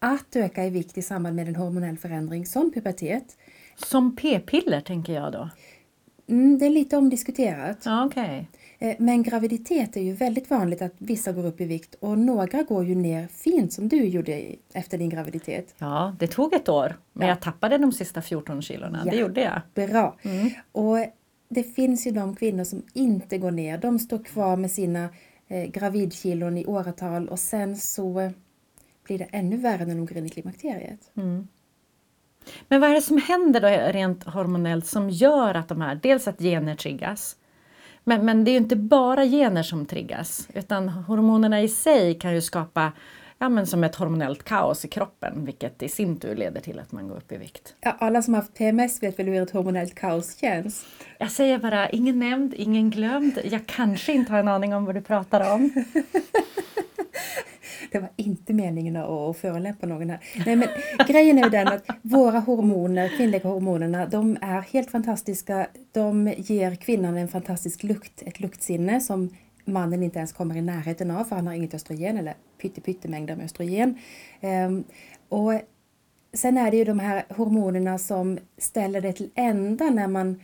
att 0.02 0.36
öka 0.36 0.64
i 0.66 0.70
vikt 0.70 0.98
i 0.98 1.02
samband 1.02 1.36
med 1.36 1.48
en 1.48 1.56
hormonell 1.56 1.98
förändring 1.98 2.46
som 2.46 2.72
pubertet. 2.72 3.36
Som 3.76 4.16
p-piller 4.16 4.80
tänker 4.80 5.12
jag 5.12 5.32
då. 5.32 5.48
Mm, 6.28 6.58
det 6.58 6.66
är 6.66 6.70
lite 6.70 6.96
omdiskuterat. 6.96 7.86
Okej. 8.06 8.48
Eh, 8.78 8.96
Men 8.98 9.22
graviditet 9.22 9.96
är 9.96 10.00
ju 10.00 10.12
väldigt 10.12 10.50
vanligt 10.50 10.82
att 10.82 10.94
vissa 10.98 11.32
går 11.32 11.46
upp 11.46 11.60
i 11.60 11.64
vikt 11.64 11.94
och 11.94 12.18
några 12.18 12.62
går 12.62 12.84
ju 12.84 12.94
ner 12.94 13.26
fint 13.26 13.72
som 13.72 13.88
du 13.88 14.04
gjorde 14.04 14.54
efter 14.72 14.98
din 14.98 15.08
graviditet. 15.08 15.74
Ja, 15.78 16.16
det 16.18 16.26
tog 16.26 16.54
ett 16.54 16.68
år. 16.68 16.96
Men 17.12 17.26
Ja. 17.28 17.32
jag 17.34 17.40
tappade 17.42 17.78
de 17.78 17.92
sista 17.92 18.22
14 18.22 18.62
kilona. 18.62 19.02
Ja. 19.04 19.10
Det 19.10 19.16
gjorde 19.16 19.40
jag. 19.40 19.88
Bra! 19.88 20.16
Mm. 20.22 20.50
Och 20.72 20.96
det 21.48 21.62
finns 21.62 22.06
ju 22.06 22.10
de 22.10 22.36
kvinnor 22.36 22.64
som 22.64 22.82
inte 22.94 23.38
går 23.38 23.50
ner. 23.50 23.78
De 23.78 23.98
står 23.98 24.24
kvar 24.24 24.56
med 24.56 24.70
sina 24.70 25.08
eh, 25.48 25.64
gravidkilon 25.70 26.58
i 26.58 26.66
åratal 26.66 27.28
och 27.28 27.38
sen 27.38 27.76
så 27.76 28.30
blir 29.10 29.18
det 29.18 29.28
ännu 29.32 29.56
värre 29.56 29.84
när 29.84 29.94
de 29.94 30.06
går 30.06 30.16
in 30.16 30.26
i 30.26 30.28
klimakteriet. 30.28 31.10
Mm. 31.16 31.48
Men 32.68 32.80
vad 32.80 32.90
är 32.90 32.94
det 32.94 33.02
som 33.02 33.18
händer 33.18 33.60
då 33.60 33.68
rent 33.92 34.24
hormonellt 34.24 34.86
som 34.86 35.10
gör 35.10 35.54
att 35.54 35.68
de 35.68 35.80
här, 35.80 36.00
dels 36.02 36.28
att 36.28 36.38
gener 36.38 36.76
triggas, 36.76 37.36
men, 38.04 38.24
men 38.24 38.44
det 38.44 38.50
är 38.50 38.52
ju 38.52 38.58
inte 38.58 38.76
bara 38.76 39.24
gener 39.24 39.62
som 39.62 39.86
triggas, 39.86 40.48
utan 40.54 40.88
hormonerna 40.88 41.62
i 41.62 41.68
sig 41.68 42.14
kan 42.18 42.34
ju 42.34 42.40
skapa 42.40 42.92
ja, 43.40 43.48
men 43.48 43.66
som 43.66 43.84
ett 43.84 43.94
hormonellt 43.94 44.42
kaos 44.44 44.84
i 44.84 44.88
kroppen, 44.88 45.44
vilket 45.44 45.82
i 45.82 45.88
sin 45.88 46.16
tur 46.20 46.34
leder 46.36 46.60
till 46.60 46.78
att 46.78 46.92
man 46.92 47.08
går 47.08 47.16
upp 47.16 47.32
i 47.32 47.36
vikt. 47.36 47.74
Ja, 47.80 47.96
alla 47.98 48.22
som 48.22 48.34
har 48.34 48.40
haft 48.40 48.54
PMS 48.54 49.02
vet 49.02 49.18
väl 49.18 49.26
hur 49.26 49.42
ett 49.42 49.50
hormonellt 49.50 49.94
kaos 49.94 50.36
känns? 50.36 50.84
Jag 51.18 51.30
säger 51.30 51.58
bara, 51.58 51.90
ingen 51.90 52.18
nämnd, 52.18 52.54
ingen 52.56 52.90
glömd. 52.90 53.38
Jag 53.44 53.66
kanske 53.66 54.12
inte 54.12 54.32
har 54.32 54.38
en 54.40 54.48
aning 54.48 54.74
om 54.74 54.84
vad 54.84 54.94
du 54.94 55.00
pratar 55.00 55.54
om. 55.54 55.70
Det 57.92 57.98
var 57.98 58.08
inte 58.16 58.52
meningen 58.52 58.96
att- 58.96 59.08
att 59.10 59.36
förolämpa 59.36 59.86
någon 59.86 60.10
här. 60.10 60.18
Nej, 60.46 60.56
men 60.56 60.68
grejen 61.08 61.38
är 61.38 61.44
ju 61.44 61.50
den 61.50 61.68
att 61.68 61.84
våra 62.02 62.38
hormoner, 62.38 63.08
kvinnliga 63.16 63.48
hormonerna, 63.48 64.06
de 64.06 64.36
är 64.40 64.60
helt 64.60 64.90
fantastiska. 64.90 65.66
De 65.92 66.34
ger 66.36 66.74
kvinnan 66.74 67.16
en 67.16 67.28
fantastisk 67.28 67.82
lukt, 67.82 68.22
ett 68.22 68.40
luktsinne 68.40 69.00
som 69.00 69.30
mannen 69.70 70.02
inte 70.02 70.18
ens 70.18 70.32
kommer 70.32 70.56
i 70.56 70.62
närheten 70.62 71.10
av 71.10 71.24
för 71.24 71.36
han 71.36 71.46
har 71.46 71.54
inget 71.54 71.74
östrogen 71.74 72.16
eller 72.16 72.34
pytte 72.58 72.80
pyttemängder 72.80 73.36
med 73.36 73.44
östrogen. 73.44 73.98
Ehm, 74.40 74.84
och 75.28 75.52
sen 76.32 76.58
är 76.58 76.70
det 76.70 76.76
ju 76.76 76.84
de 76.84 76.98
här 77.00 77.24
hormonerna 77.28 77.98
som 77.98 78.38
ställer 78.58 79.00
det 79.00 79.12
till 79.12 79.30
ända 79.34 79.90
när 79.90 80.08
man 80.08 80.40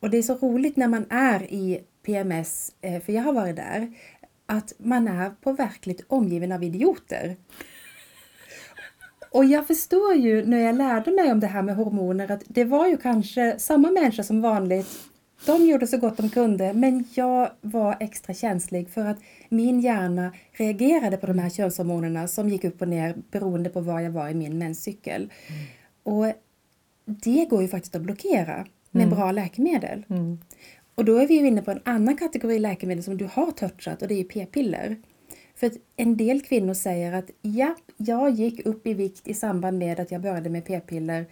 och 0.00 0.10
det 0.10 0.18
är 0.18 0.22
så 0.22 0.34
roligt 0.34 0.76
när 0.76 0.88
man 0.88 1.06
är 1.10 1.42
i 1.42 1.80
PMS, 2.02 2.72
eh, 2.80 3.02
för 3.02 3.12
jag 3.12 3.22
har 3.22 3.32
varit 3.32 3.56
där, 3.56 3.92
att 4.46 4.72
man 4.78 5.08
är 5.08 5.30
på 5.30 5.52
verkligt 5.52 6.04
omgiven 6.08 6.52
av 6.52 6.62
idioter. 6.62 7.36
Och 9.30 9.44
jag 9.44 9.66
förstår 9.66 10.14
ju 10.14 10.46
när 10.46 10.58
jag 10.58 10.74
lärde 10.74 11.10
mig 11.10 11.32
om 11.32 11.40
det 11.40 11.46
här 11.46 11.62
med 11.62 11.76
hormoner 11.76 12.30
att 12.30 12.42
det 12.46 12.64
var 12.64 12.86
ju 12.86 12.96
kanske 12.96 13.58
samma 13.58 13.90
människa 13.90 14.22
som 14.22 14.40
vanligt. 14.40 14.88
De 15.46 15.66
gjorde 15.66 15.86
så 15.86 15.98
gott 15.98 16.16
de 16.16 16.30
kunde 16.30 16.72
men 16.72 17.04
jag 17.14 17.50
var 17.60 17.96
extra 18.00 18.34
känslig 18.34 18.90
för 18.90 19.06
att 19.06 19.18
min 19.48 19.80
hjärna 19.80 20.32
reagerade 20.52 21.16
på 21.16 21.26
de 21.26 21.38
här 21.38 21.50
könshormonerna 21.50 22.28
som 22.28 22.48
gick 22.48 22.64
upp 22.64 22.82
och 22.82 22.88
ner 22.88 23.14
beroende 23.30 23.70
på 23.70 23.80
var 23.80 24.00
jag 24.00 24.10
var 24.10 24.28
i 24.28 24.34
min 24.34 24.58
menscykel. 24.58 25.32
Och 26.02 26.26
det 27.04 27.46
går 27.50 27.62
ju 27.62 27.68
faktiskt 27.68 27.94
att 27.94 28.02
blockera 28.02 28.66
med 28.90 29.10
bra 29.10 29.32
läkemedel. 29.32 30.04
Mm. 30.08 30.38
Och 30.94 31.04
då 31.04 31.16
är 31.16 31.26
vi 31.26 31.34
ju 31.34 31.46
inne 31.46 31.62
på 31.62 31.70
en 31.70 31.80
annan 31.84 32.16
kategori 32.16 32.58
läkemedel 32.58 33.04
som 33.04 33.16
du 33.16 33.28
har 33.32 33.50
touchat 33.50 34.02
och 34.02 34.08
det 34.08 34.14
är 34.14 34.18
ju 34.18 34.24
p-piller. 34.24 34.96
För 35.54 35.66
att 35.66 35.72
en 35.96 36.16
del 36.16 36.42
kvinnor 36.42 36.74
säger 36.74 37.12
att 37.12 37.30
ja, 37.42 37.76
jag 37.96 38.30
gick 38.30 38.66
upp 38.66 38.86
i 38.86 38.94
vikt 38.94 39.28
i 39.28 39.34
samband 39.34 39.78
med 39.78 40.00
att 40.00 40.10
jag 40.10 40.20
började 40.20 40.50
med 40.50 40.64
p-piller. 40.64 41.26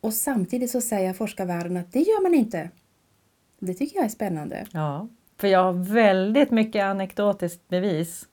Och 0.00 0.14
samtidigt 0.14 0.70
så 0.70 0.80
säger 0.80 1.12
forskarvärlden 1.12 1.76
att 1.76 1.92
det 1.92 2.00
gör 2.00 2.22
man 2.22 2.34
inte. 2.34 2.70
Det 3.58 3.74
tycker 3.74 3.96
jag 3.96 4.04
är 4.04 4.08
spännande. 4.08 4.66
Ja, 4.72 5.08
för 5.38 5.48
jag 5.48 5.64
har 5.64 5.72
väldigt 5.94 6.50
mycket 6.50 6.84
anekdotiskt 6.84 7.68
bevis 7.68 8.28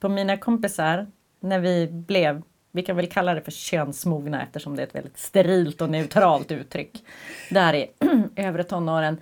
på 0.00 0.08
mina 0.08 0.36
kompisar 0.36 1.06
när 1.40 1.58
vi 1.58 1.88
blev, 1.88 2.42
vi 2.72 2.82
kan 2.82 2.96
väl 2.96 3.06
kalla 3.06 3.34
det 3.34 3.40
för 3.40 3.50
könsmogna 3.50 4.42
eftersom 4.42 4.76
det 4.76 4.82
är 4.82 4.86
ett 4.86 4.94
väldigt 4.94 5.18
sterilt 5.18 5.80
och 5.80 5.90
neutralt 5.90 6.52
uttryck, 6.52 7.04
där 7.50 7.74
i 7.74 7.90
övre 8.36 8.64
tonåren, 8.64 9.20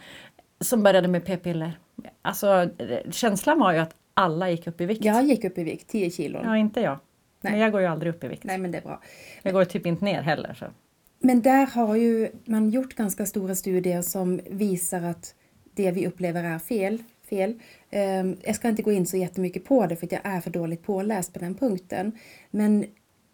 som 0.61 0.83
började 0.83 1.09
med 1.09 1.25
p-piller. 1.25 1.79
Alltså 2.23 2.69
känslan 3.11 3.59
var 3.59 3.73
ju 3.73 3.79
att 3.79 3.95
alla 4.15 4.51
gick 4.51 4.67
upp 4.67 4.81
i 4.81 4.87
vikt. 4.87 5.05
Jag 5.05 5.25
gick 5.25 5.45
upp 5.45 5.59
i 5.59 5.65
vikt, 5.65 5.89
10 5.89 6.11
kilon. 6.11 6.43
Ja, 6.45 6.57
inte 6.57 6.81
jag. 6.81 6.99
Nej. 7.41 7.53
Men 7.53 7.61
jag 7.61 7.73
går 7.73 7.81
ju 7.81 7.87
aldrig 7.87 8.15
upp 8.15 8.25
i 8.25 8.29
vikt. 8.29 8.45
Nej 8.45 8.59
men 8.59 8.71
det 8.71 8.79
är 8.79 8.83
bra. 8.83 9.01
Jag 9.43 9.53
går 9.53 9.65
typ 9.65 9.87
inte 9.87 10.05
ner 10.05 10.23
heller. 10.23 10.55
Så. 10.55 10.67
Men 11.19 11.43
där 11.43 11.67
har 11.67 11.97
ju 11.97 12.29
man 12.45 12.71
gjort 12.71 12.95
ganska 12.95 13.27
stora 13.27 13.55
studier 13.55 14.03
som 14.03 14.41
visar 14.51 15.03
att 15.03 15.35
det 15.75 15.91
vi 15.91 16.07
upplever 16.07 16.45
är 16.45 16.59
fel. 16.59 17.03
fel. 17.23 17.61
Ehm, 17.91 18.37
jag 18.43 18.55
ska 18.55 18.69
inte 18.69 18.83
gå 18.83 18.93
in 18.93 19.07
så 19.07 19.17
jättemycket 19.17 19.65
på 19.65 19.87
det 19.87 19.97
för 19.97 20.07
att 20.07 20.13
jag 20.13 20.21
är 20.25 20.41
för 20.41 20.51
dåligt 20.51 20.83
påläst 20.83 21.33
på 21.33 21.39
den 21.39 21.55
punkten. 21.55 22.13
Men 22.51 22.85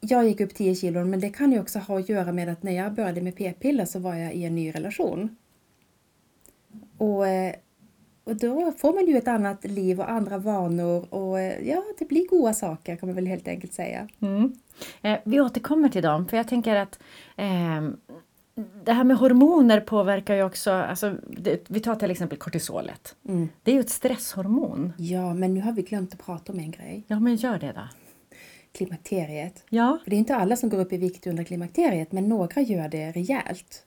jag 0.01 0.25
gick 0.25 0.41
upp 0.41 0.55
10 0.55 0.75
kilo 0.75 1.05
men 1.05 1.21
det 1.21 1.31
kan 1.31 1.53
ju 1.53 1.61
också 1.61 1.79
ha 1.79 1.99
att 1.99 2.09
göra 2.09 2.33
med 2.33 2.49
att 2.49 2.63
när 2.63 2.73
jag 2.73 2.95
började 2.95 3.21
med 3.21 3.37
p-piller 3.37 3.85
så 3.85 3.99
var 3.99 4.15
jag 4.15 4.35
i 4.35 4.45
en 4.45 4.55
ny 4.55 4.71
relation. 4.71 5.37
Och, 6.99 7.29
eh, 7.29 7.55
och 8.25 8.37
då 8.37 8.73
får 8.73 8.95
man 8.95 9.07
ju 9.07 9.17
ett 9.17 9.29
annat 9.29 9.65
liv 9.65 10.01
och 10.01 10.11
andra 10.11 10.39
vanor 10.39 11.15
och 11.15 11.41
eh, 11.41 11.69
ja, 11.69 11.85
det 11.99 12.05
blir 12.05 12.29
goda 12.29 12.55
saker 12.55 12.97
kan 12.97 13.09
man 13.09 13.17
väl 13.17 13.27
helt 13.27 13.49
enkelt 13.49 13.73
säga. 13.73 14.09
Mm. 14.21 14.53
Eh, 15.03 15.19
vi 15.25 15.41
återkommer 15.41 15.89
till 15.89 16.03
dem, 16.03 16.29
för 16.29 16.37
jag 16.37 16.49
tänker 16.49 16.77
att 16.77 16.99
ehm, 17.37 17.97
det 18.85 18.93
här 18.93 19.05
med 19.05 19.17
hormoner 19.17 19.81
påverkar 19.81 20.35
ju 20.35 20.43
också, 20.43 20.71
alltså, 20.71 21.15
det, 21.29 21.65
vi 21.69 21.81
tar 21.81 21.95
till 21.95 22.11
exempel 22.11 22.39
kortisolet. 22.39 23.17
Mm. 23.29 23.49
Det 23.63 23.71
är 23.71 23.75
ju 23.75 23.81
ett 23.81 23.91
stresshormon. 23.91 24.93
Ja, 24.97 25.35
men 25.35 25.55
nu 25.55 25.61
har 25.61 25.73
vi 25.73 25.83
glömt 25.83 26.13
att 26.13 26.27
prata 26.27 26.53
om 26.53 26.59
en 26.59 26.71
grej. 26.71 27.05
Ja, 27.07 27.21
men 27.21 27.37
gör 27.37 27.59
det 27.59 27.73
då. 27.73 27.89
Klimakteriet. 28.73 29.65
Ja, 29.69 29.99
För 30.05 30.11
det 30.11 30.17
är 30.17 30.19
inte 30.19 30.37
alla 30.37 30.57
som 30.57 30.69
går 30.69 30.79
upp 30.79 30.93
i 30.93 30.97
vikt 30.97 31.27
under 31.27 31.45
klimakteriet, 31.45 32.13
men 32.13 32.29
några 32.29 32.61
gör 32.61 32.89
det 32.89 33.13
rejält. 33.13 33.85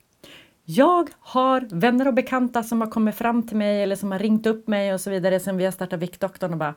Jag 0.69 1.09
har 1.19 1.61
vänner 1.61 2.07
och 2.07 2.13
bekanta 2.13 2.63
som 2.63 2.81
har 2.81 2.91
kommit 2.91 3.15
fram 3.15 3.47
till 3.47 3.57
mig 3.57 3.83
eller 3.83 3.95
som 3.95 4.11
har 4.11 4.19
ringt 4.19 4.45
upp 4.45 4.67
mig 4.67 4.93
och 4.93 5.01
så 5.01 5.09
vidare 5.09 5.39
sen 5.39 5.57
vi 5.57 5.65
har 5.65 5.71
startat 5.71 5.99
Viktdoktorn 5.99 6.51
och 6.51 6.57
bara 6.57 6.75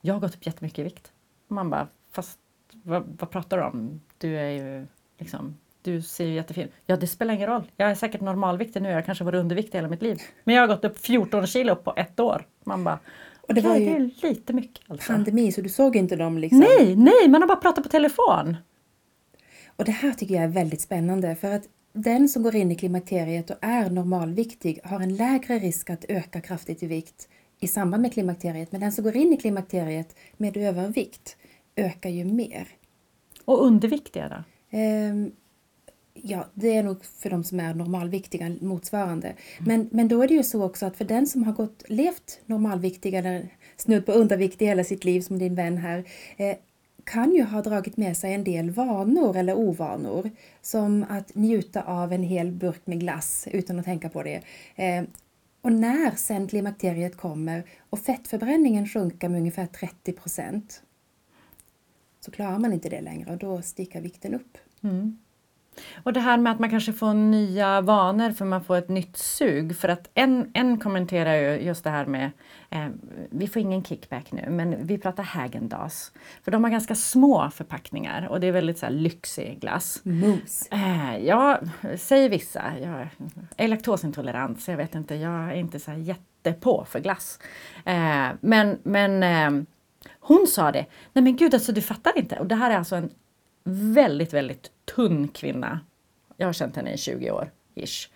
Jag 0.00 0.14
har 0.14 0.20
gått 0.20 0.34
upp 0.34 0.46
jättemycket 0.46 0.78
i 0.78 0.82
vikt. 0.82 1.12
Man 1.48 1.70
bara, 1.70 1.88
fast 2.12 2.38
vad, 2.82 3.16
vad 3.18 3.30
pratar 3.30 3.56
du 3.58 3.62
om? 3.64 4.00
Du 4.18 4.38
är 4.38 4.50
ju 4.50 4.86
liksom 5.18 5.56
du 5.82 6.02
ser 6.02 6.24
ju 6.26 6.34
jättefin 6.34 6.68
Ja, 6.86 6.96
det 6.96 7.06
spelar 7.06 7.34
ingen 7.34 7.48
roll. 7.48 7.70
Jag 7.76 7.90
är 7.90 7.94
säkert 7.94 8.20
normalviktig 8.20 8.82
nu. 8.82 8.88
Jag 8.88 9.06
kanske 9.06 9.24
varit 9.24 9.38
underviktig 9.38 9.78
hela 9.78 9.88
mitt 9.88 10.02
liv. 10.02 10.18
Men 10.44 10.54
jag 10.54 10.62
har 10.62 10.68
gått 10.68 10.84
upp 10.84 10.98
14 10.98 11.46
kilo 11.46 11.76
på 11.76 11.92
ett 11.96 12.20
år. 12.20 12.46
Man 12.64 12.84
bara, 12.84 12.98
Och 13.40 13.54
det 13.54 13.60
var 13.60 13.70
"Okej, 13.70 13.82
ju 13.84 13.90
det 13.90 14.26
är 14.26 14.28
lite 14.30 14.52
mycket 14.52 14.90
alltså. 14.90 15.12
pandemi 15.12 15.52
så 15.52 15.60
du 15.60 15.68
såg 15.68 15.96
inte 15.96 16.16
dem 16.16 16.38
liksom. 16.38 16.58
Nej, 16.58 16.96
nej, 16.96 17.28
man 17.28 17.42
har 17.42 17.48
bara 17.48 17.56
pratat 17.56 17.84
på 17.84 17.90
telefon. 17.90 18.56
Och 19.76 19.84
det 19.84 19.92
här 19.92 20.12
tycker 20.12 20.34
jag 20.34 20.44
är 20.44 20.48
väldigt 20.48 20.80
spännande 20.80 21.36
för 21.36 21.50
att 21.50 21.62
den 21.92 22.28
som 22.28 22.42
går 22.42 22.56
in 22.56 22.70
i 22.72 22.74
klimakteriet 22.74 23.50
och 23.50 23.56
är 23.60 23.90
normalviktig 23.90 24.80
har 24.84 25.00
en 25.00 25.16
lägre 25.16 25.58
risk 25.58 25.90
att 25.90 26.04
öka 26.08 26.40
kraftigt 26.40 26.82
i 26.82 26.86
vikt 26.86 27.28
i 27.60 27.68
samband 27.68 28.02
med 28.02 28.12
klimakteriet. 28.12 28.72
Men 28.72 28.80
den 28.80 28.92
som 28.92 29.04
går 29.04 29.16
in 29.16 29.32
i 29.32 29.36
klimakteriet 29.36 30.16
med 30.36 30.56
övervikt 30.56 31.36
ökar 31.76 32.10
ju 32.10 32.24
mer. 32.24 32.68
Och 33.44 33.64
underviktiga 33.64 34.28
då? 34.28 34.44
Ehm, 34.78 35.32
ja, 36.14 36.46
det 36.54 36.76
är 36.76 36.82
nog 36.82 37.04
för 37.04 37.30
de 37.30 37.44
som 37.44 37.60
är 37.60 37.74
normalviktiga 37.74 38.56
motsvarande. 38.60 39.34
Men, 39.58 39.88
men 39.92 40.08
då 40.08 40.22
är 40.22 40.28
det 40.28 40.34
ju 40.34 40.42
så 40.42 40.62
också 40.64 40.86
att 40.86 40.96
för 40.96 41.04
den 41.04 41.26
som 41.26 41.42
har 41.44 41.52
gått, 41.52 41.84
levt 41.88 42.40
normalviktig 42.46 43.14
eller 43.14 43.48
snudd 43.76 44.06
på 44.06 44.12
underviktig 44.12 44.66
hela 44.66 44.84
sitt 44.84 45.04
liv 45.04 45.20
som 45.20 45.38
din 45.38 45.54
vän 45.54 45.78
här, 45.78 46.04
eh, 46.36 46.56
kan 47.04 47.32
ju 47.32 47.42
ha 47.42 47.62
dragit 47.62 47.96
med 47.96 48.16
sig 48.16 48.34
en 48.34 48.44
del 48.44 48.70
vanor 48.70 49.36
eller 49.36 49.58
ovanor. 49.58 50.30
Som 50.62 51.04
att 51.08 51.34
njuta 51.34 51.82
av 51.82 52.12
en 52.12 52.22
hel 52.22 52.52
burk 52.52 52.80
med 52.84 53.00
glass 53.00 53.48
utan 53.50 53.78
att 53.78 53.84
tänka 53.84 54.08
på 54.08 54.22
det. 54.22 54.40
Eh, 54.76 55.04
och 55.62 55.72
när 55.72 56.10
sen 56.16 56.48
klimakteriet 56.48 57.16
kommer 57.16 57.64
och 57.90 57.98
fettförbränningen 57.98 58.88
sjunker 58.88 59.28
med 59.28 59.38
ungefär 59.38 59.66
30 59.66 60.12
procent 60.12 60.82
så 62.24 62.30
klarar 62.30 62.58
man 62.58 62.72
inte 62.72 62.88
det 62.88 63.00
längre 63.00 63.32
och 63.32 63.38
då 63.38 63.62
sticker 63.62 64.00
vikten 64.00 64.34
upp. 64.34 64.58
Och 66.02 66.12
det 66.12 66.20
här 66.20 66.38
med 66.38 66.52
att 66.52 66.58
man 66.58 66.70
kanske 66.70 66.92
får 66.92 67.14
nya 67.14 67.80
vanor 67.80 68.30
för 68.30 68.44
man 68.44 68.64
får 68.64 68.76
ett 68.76 68.88
nytt 68.88 69.16
sug. 69.16 69.76
För 69.76 69.88
att 69.88 70.10
en, 70.14 70.50
en 70.54 70.80
kommenterar 70.80 71.34
ju 71.34 71.60
just 71.60 71.84
det 71.84 71.90
här 71.90 72.06
med, 72.06 72.30
eh, 72.70 72.86
vi 73.30 73.48
får 73.48 73.62
ingen 73.62 73.84
kickback 73.84 74.32
nu, 74.32 74.50
men 74.50 74.86
vi 74.86 74.98
pratar 74.98 75.22
Häagen-Dazs. 75.22 76.12
För 76.42 76.50
de 76.50 76.64
har 76.64 76.70
ganska 76.70 76.94
små 76.94 77.50
förpackningar 77.50 78.28
och 78.28 78.40
det 78.40 78.46
är 78.46 78.52
väldigt 78.52 78.78
så 78.78 78.86
här, 78.86 78.92
lyxig 78.92 79.60
glass. 79.60 80.00
Mos. 80.02 80.68
Eh, 80.70 81.18
ja, 81.18 81.60
säger 81.96 82.28
vissa. 82.28 82.62
Jag 82.82 83.08
är 83.56 83.68
laktosintolerant 83.68 84.62
så 84.62 84.70
jag 84.70 84.78
vet 84.78 84.94
inte, 84.94 85.14
jag 85.14 85.50
är 85.50 85.54
inte 85.54 85.80
så 85.80 85.92
jättepå 85.92 86.84
för 86.84 87.00
glass. 87.00 87.38
Eh, 87.84 88.28
men 88.40 88.78
men 88.82 89.22
eh, 89.22 89.64
hon 90.20 90.46
sa 90.46 90.72
det, 90.72 90.86
nej 91.12 91.24
men 91.24 91.36
gud 91.36 91.54
alltså 91.54 91.72
du 91.72 91.82
fattar 91.82 92.18
inte. 92.18 92.38
Och 92.38 92.46
det 92.46 92.54
här 92.54 92.70
är 92.70 92.76
alltså 92.76 92.96
en 92.96 93.10
väldigt, 93.94 94.32
väldigt 94.32 94.70
tunn 94.94 95.28
kvinna. 95.28 95.80
Jag 96.36 96.46
har 96.46 96.52
känt 96.52 96.76
henne 96.76 96.92
i 96.92 96.98
20 96.98 97.30
år, 97.30 97.50
ish. 97.74 98.08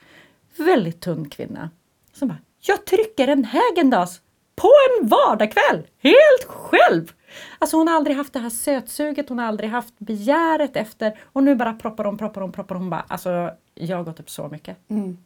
Väldigt 0.57 1.01
tunn 1.01 1.31
kvinna. 1.31 1.71
Som 2.13 2.29
bara, 2.29 2.39
jag 2.61 2.85
trycker 2.85 3.29
en 3.29 3.45
Häagen-Dazs 3.45 4.21
på 4.57 4.71
en 5.01 5.09
vardagkväll, 5.09 5.87
helt 5.99 6.45
själv! 6.47 7.13
Alltså 7.59 7.77
hon 7.77 7.89
har 7.89 7.95
aldrig 7.95 8.17
haft 8.17 8.33
det 8.33 8.39
här 8.39 8.51
sötsuget, 8.51 9.29
hon 9.29 9.39
har 9.39 9.47
aldrig 9.47 9.71
haft 9.71 9.99
begäret 9.99 10.77
efter 10.77 11.19
och 11.23 11.43
nu 11.43 11.55
bara 11.55 11.73
proppar 11.73 12.05
hon, 12.05 12.19
proppar 12.19 12.41
hon, 12.41 12.53
proppar 12.53 12.75
hon 12.75 12.91
bara. 12.91 13.05
Alltså 13.09 13.51
jag 13.75 13.97
har 13.97 14.05
gått 14.05 14.21
upp 14.21 14.31
så 14.31 14.49
mycket. 14.49 14.77
Mm. 14.89 15.19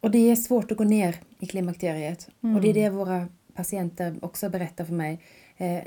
Och 0.00 0.10
det 0.10 0.30
är 0.30 0.36
svårt 0.36 0.70
att 0.70 0.78
gå 0.78 0.84
ner 0.84 1.16
i 1.38 1.46
klimakteriet. 1.46 2.28
Och 2.40 2.60
det 2.60 2.70
är 2.70 2.74
det 2.74 2.90
våra 2.90 3.28
patienter 3.54 4.16
också 4.22 4.48
berättar 4.48 4.84
för 4.84 4.92
mig. 4.92 5.20
Eh, 5.56 5.82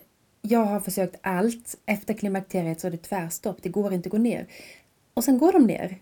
jag 0.52 0.66
har 0.66 0.80
försökt 0.80 1.16
allt. 1.22 1.76
Efter 1.86 2.14
klimakteriet 2.14 2.80
så 2.82 2.88
är 2.88 2.92
det 2.92 2.98
tvärstopp. 2.98 3.58
Det 3.62 3.70
går 3.70 3.94
inte 3.94 4.08
att 4.08 4.12
gå 4.12 4.18
ner. 4.18 4.48
Och 5.14 5.24
sen 5.24 5.38
går 5.38 5.52
de 5.54 5.64
ner 5.68 5.98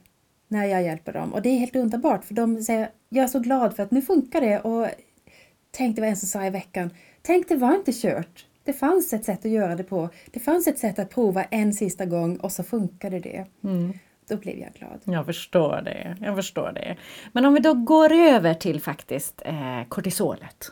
när 0.48 0.66
jag 0.66 0.84
hjälper 0.84 1.14
dem. 1.14 1.34
Och 1.34 1.42
det 1.42 1.50
är 1.50 1.58
helt 1.58 1.76
underbart 1.76 2.26
för 2.26 2.34
de 2.34 2.64
säger 2.64 2.90
jag 3.10 3.24
är 3.24 3.28
så 3.28 3.40
glad 3.40 3.76
för 3.76 3.84
att 3.84 3.92
nu 3.92 4.02
funkar 4.02 4.42
det. 4.42 4.60
Och 4.60 4.88
tänk 5.72 5.96
det 5.96 6.02
var 6.02 6.10
en 6.10 6.18
som 6.18 6.28
sa 6.28 6.46
i 6.46 6.50
veckan. 6.50 6.90
Tänk 7.22 7.50
det 7.50 7.56
var 7.56 7.76
inte 7.76 7.92
kört. 7.94 8.46
Det 8.64 8.74
fanns 8.74 9.14
ett 9.14 9.26
sätt 9.26 9.46
att 9.46 9.52
göra 9.52 9.76
det 9.76 9.84
på. 9.84 10.10
Det 10.32 10.40
fanns 10.40 10.68
ett 10.68 10.80
sätt 10.80 11.00
att 11.00 11.10
prova 11.10 11.44
en 11.44 11.74
sista 11.74 12.06
gång 12.06 12.38
och 12.38 12.52
så 12.52 12.64
funkade 12.64 13.20
det. 13.20 13.46
Då 14.28 14.38
blev 14.38 14.60
jag 14.60 14.74
glad. 14.74 15.00
Jag 15.04 15.26
förstår 15.26 15.82
det. 15.86 16.18
Jag 16.22 16.36
förstår 16.36 16.72
det. 16.72 16.98
Men 17.32 17.46
om 17.46 17.54
vi 17.54 17.60
då 17.60 17.74
går 17.74 18.12
över 18.14 18.54
till 18.54 18.82
faktiskt 18.82 19.42
eh, 19.46 19.84
kortisolet. 19.88 20.72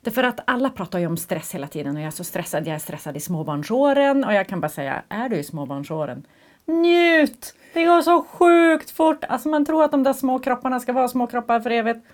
Därför 0.00 0.22
att 0.22 0.40
alla 0.44 0.70
pratar 0.70 0.98
ju 0.98 1.06
om 1.06 1.16
stress 1.16 1.54
hela 1.54 1.66
tiden 1.66 1.96
och 1.96 2.02
jag 2.02 2.06
är 2.06 2.10
så 2.10 2.24
stressad. 2.24 2.66
Jag 2.66 2.74
är 2.74 2.78
stressad 2.78 3.16
i 3.16 3.20
småbarnsåren 3.20 4.24
och 4.24 4.34
jag 4.34 4.48
kan 4.48 4.60
bara 4.60 4.68
säga, 4.68 5.02
är 5.08 5.28
du 5.28 5.36
i 5.36 5.44
småbarnsåren? 5.44 6.26
Njut! 6.64 7.54
Det 7.74 7.84
går 7.84 8.02
så 8.02 8.22
sjukt 8.22 8.90
fort! 8.90 9.24
Alltså 9.24 9.48
man 9.48 9.64
tror 9.64 9.84
att 9.84 9.90
de 9.90 10.02
där 10.02 10.12
små 10.12 10.38
kropparna 10.38 10.80
ska 10.80 10.92
vara 10.92 11.08
små 11.08 11.26
kroppar 11.26 11.60
för 11.60 11.70
evigt. 11.70 12.06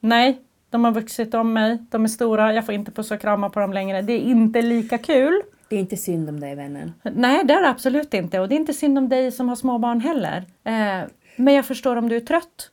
Nej, 0.00 0.40
de 0.70 0.84
har 0.84 0.92
vuxit 0.92 1.34
om 1.34 1.52
mig. 1.52 1.78
De 1.90 2.04
är 2.04 2.08
stora. 2.08 2.52
Jag 2.52 2.66
får 2.66 2.74
inte 2.74 2.90
pussa 2.90 3.14
och 3.14 3.20
krama 3.20 3.50
på 3.50 3.60
dem 3.60 3.72
längre. 3.72 4.02
Det 4.02 4.12
är 4.12 4.20
inte 4.20 4.62
lika 4.62 4.98
kul. 4.98 5.42
Det 5.68 5.76
är 5.76 5.80
inte 5.80 5.96
synd 5.96 6.28
om 6.28 6.40
dig 6.40 6.54
vännen. 6.54 6.92
Nej, 7.02 7.44
det 7.44 7.54
är 7.54 7.62
det 7.62 7.68
absolut 7.68 8.14
inte. 8.14 8.40
Och 8.40 8.48
det 8.48 8.54
är 8.54 8.56
inte 8.56 8.74
synd 8.74 8.98
om 8.98 9.08
dig 9.08 9.32
som 9.32 9.48
har 9.48 9.56
småbarn 9.56 10.00
heller. 10.00 10.44
Eh, 10.64 11.08
men 11.36 11.54
jag 11.54 11.66
förstår 11.66 11.96
om 11.96 12.08
du 12.08 12.16
är 12.16 12.20
trött. 12.20 12.70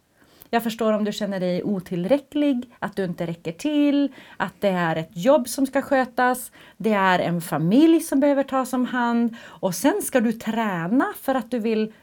Jag 0.50 0.64
förstår 0.64 0.94
om 0.94 1.04
du 1.04 1.12
känner 1.12 1.40
dig 1.40 1.64
otillräcklig, 1.64 2.70
att 2.80 2.96
du 2.96 3.04
inte 3.04 3.26
räcker 3.26 3.52
till, 3.52 4.14
att 4.38 4.54
det 4.60 4.70
är 4.70 4.96
ett 4.96 5.12
jobb 5.14 5.48
som 5.48 5.66
ska 5.66 5.82
skötas, 5.82 6.52
det 6.78 6.94
är 6.94 7.20
en 7.20 7.42
familj 7.42 8.00
som 8.00 8.20
behöver 8.20 8.44
tas 8.44 8.74
om 8.74 8.86
hand 8.86 9.36
och 9.46 9.76
sen 9.76 10.02
ska 10.02 10.20
du 10.20 10.34
träna 10.34 11.06
för 11.22 11.36
att 11.36 11.52
du 11.52 11.60
vill 11.60 11.94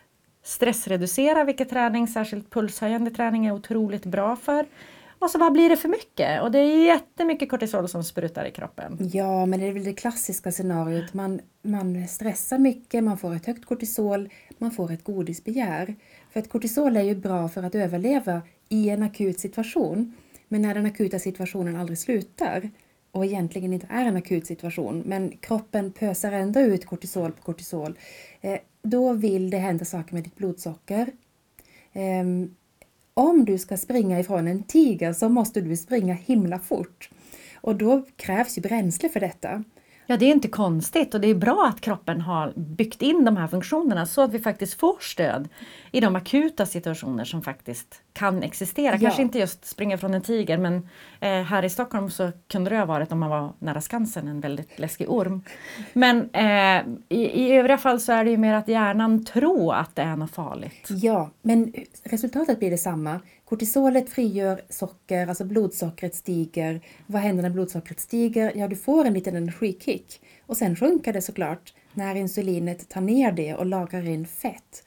stressreducera, 0.42 1.44
vilket 1.44 1.70
träning, 1.70 2.08
särskilt 2.08 2.50
pulshöjande 2.50 3.10
träning, 3.10 3.46
är 3.46 3.52
otroligt 3.52 4.06
bra 4.06 4.36
för. 4.36 4.66
Och 5.18 5.30
så 5.30 5.38
bara 5.38 5.50
blir 5.50 5.68
det 5.68 5.76
för 5.76 5.88
mycket 5.88 6.42
och 6.42 6.50
det 6.50 6.58
är 6.58 6.86
jättemycket 6.86 7.50
kortisol 7.50 7.88
som 7.88 8.04
sprutar 8.04 8.44
i 8.44 8.50
kroppen. 8.50 9.10
Ja, 9.12 9.46
men 9.46 9.60
det 9.60 9.66
är 9.66 9.72
väl 9.72 9.84
det 9.84 9.92
klassiska 9.92 10.52
scenariot. 10.52 11.14
Man, 11.14 11.40
man 11.62 12.08
stressar 12.08 12.58
mycket, 12.58 13.04
man 13.04 13.18
får 13.18 13.34
ett 13.34 13.46
högt 13.46 13.64
kortisol, 13.64 14.28
man 14.58 14.70
får 14.70 14.92
ett 14.92 15.04
godisbegär. 15.04 15.94
För 16.34 16.40
att 16.40 16.48
kortisol 16.48 16.96
är 16.96 17.02
ju 17.02 17.14
bra 17.14 17.48
för 17.48 17.62
att 17.62 17.74
överleva 17.74 18.42
i 18.68 18.90
en 18.90 19.02
akut 19.02 19.40
situation. 19.40 20.14
Men 20.48 20.62
när 20.62 20.74
den 20.74 20.86
akuta 20.86 21.18
situationen 21.18 21.76
aldrig 21.76 21.98
slutar 21.98 22.70
och 23.10 23.24
egentligen 23.24 23.72
inte 23.72 23.86
är 23.90 24.04
en 24.04 24.16
akut 24.16 24.46
situation, 24.46 25.02
men 25.06 25.36
kroppen 25.36 25.92
pösar 25.92 26.32
ändå 26.32 26.60
ut 26.60 26.86
kortisol 26.86 27.32
på 27.32 27.42
kortisol, 27.42 27.98
eh, 28.40 28.58
då 28.82 29.12
vill 29.12 29.50
det 29.50 29.58
hända 29.58 29.84
saker 29.84 30.14
med 30.14 30.24
ditt 30.24 30.36
blodsocker. 30.36 31.12
Ehm, 31.92 32.54
om 33.14 33.44
du 33.44 33.58
ska 33.58 33.76
springa 33.76 34.20
ifrån 34.20 34.48
en 34.48 34.62
tiger 34.62 35.12
så 35.12 35.28
måste 35.28 35.60
du 35.60 35.76
springa 35.76 36.14
himla 36.14 36.58
fort. 36.58 37.10
Och 37.54 37.76
då 37.76 38.04
krävs 38.16 38.58
ju 38.58 38.62
bränsle 38.62 39.08
för 39.08 39.20
detta. 39.20 39.64
Ja, 40.06 40.16
det 40.16 40.24
är 40.24 40.30
inte 40.30 40.48
konstigt 40.48 41.14
och 41.14 41.20
det 41.20 41.28
är 41.28 41.34
bra 41.34 41.66
att 41.68 41.80
kroppen 41.80 42.20
har 42.20 42.52
byggt 42.56 43.02
in 43.02 43.24
de 43.24 43.36
här 43.36 43.46
funktionerna 43.46 44.06
så 44.06 44.22
att 44.22 44.34
vi 44.34 44.38
faktiskt 44.38 44.80
får 44.80 44.96
stöd 45.00 45.48
i 45.92 46.00
de 46.00 46.16
akuta 46.16 46.66
situationer 46.66 47.24
som 47.24 47.42
faktiskt 47.42 48.02
kan 48.12 48.42
existera. 48.42 48.92
Ja. 48.92 48.98
Kanske 48.98 49.22
inte 49.22 49.38
just 49.38 49.66
springa 49.66 49.98
från 49.98 50.14
en 50.14 50.22
tiger 50.22 50.58
men 50.58 50.88
eh, 51.20 51.42
här 51.42 51.64
i 51.64 51.70
Stockholm 51.70 52.10
så 52.10 52.32
kunde 52.48 52.70
det 52.70 52.78
ha 52.78 52.84
varit 52.84 53.12
om 53.12 53.18
man 53.18 53.30
var 53.30 53.52
nära 53.58 53.80
Skansen 53.80 54.28
en 54.28 54.40
väldigt 54.40 54.78
läskig 54.78 55.10
orm. 55.10 55.42
Men 55.92 56.30
eh, 56.30 56.82
i, 57.08 57.44
i 57.44 57.52
övriga 57.52 57.78
fall 57.78 58.00
så 58.00 58.12
är 58.12 58.24
det 58.24 58.30
ju 58.30 58.36
mer 58.36 58.54
att 58.54 58.68
hjärnan 58.68 59.24
tror 59.24 59.74
att 59.74 59.96
det 59.96 60.02
är 60.02 60.16
något 60.16 60.30
farligt. 60.30 60.88
Ja, 60.88 61.30
men 61.42 61.74
resultatet 62.04 62.58
blir 62.58 62.70
detsamma. 62.70 63.20
Kortisolet 63.44 64.10
frigör 64.10 64.60
socker, 64.68 65.26
alltså 65.26 65.44
blodsockret 65.44 66.14
stiger. 66.14 66.80
Vad 67.06 67.22
händer 67.22 67.42
när 67.42 67.50
blodsockret 67.50 68.00
stiger? 68.00 68.52
Ja, 68.56 68.68
du 68.68 68.76
får 68.76 69.04
en 69.04 69.14
liten 69.14 69.36
energikick. 69.36 70.20
Och 70.46 70.56
sen 70.56 70.76
sjunker 70.76 71.12
det 71.12 71.22
såklart 71.22 71.74
när 71.92 72.14
insulinet 72.14 72.88
tar 72.88 73.00
ner 73.00 73.32
det 73.32 73.54
och 73.54 73.66
lagrar 73.66 74.08
in 74.08 74.26
fett. 74.26 74.86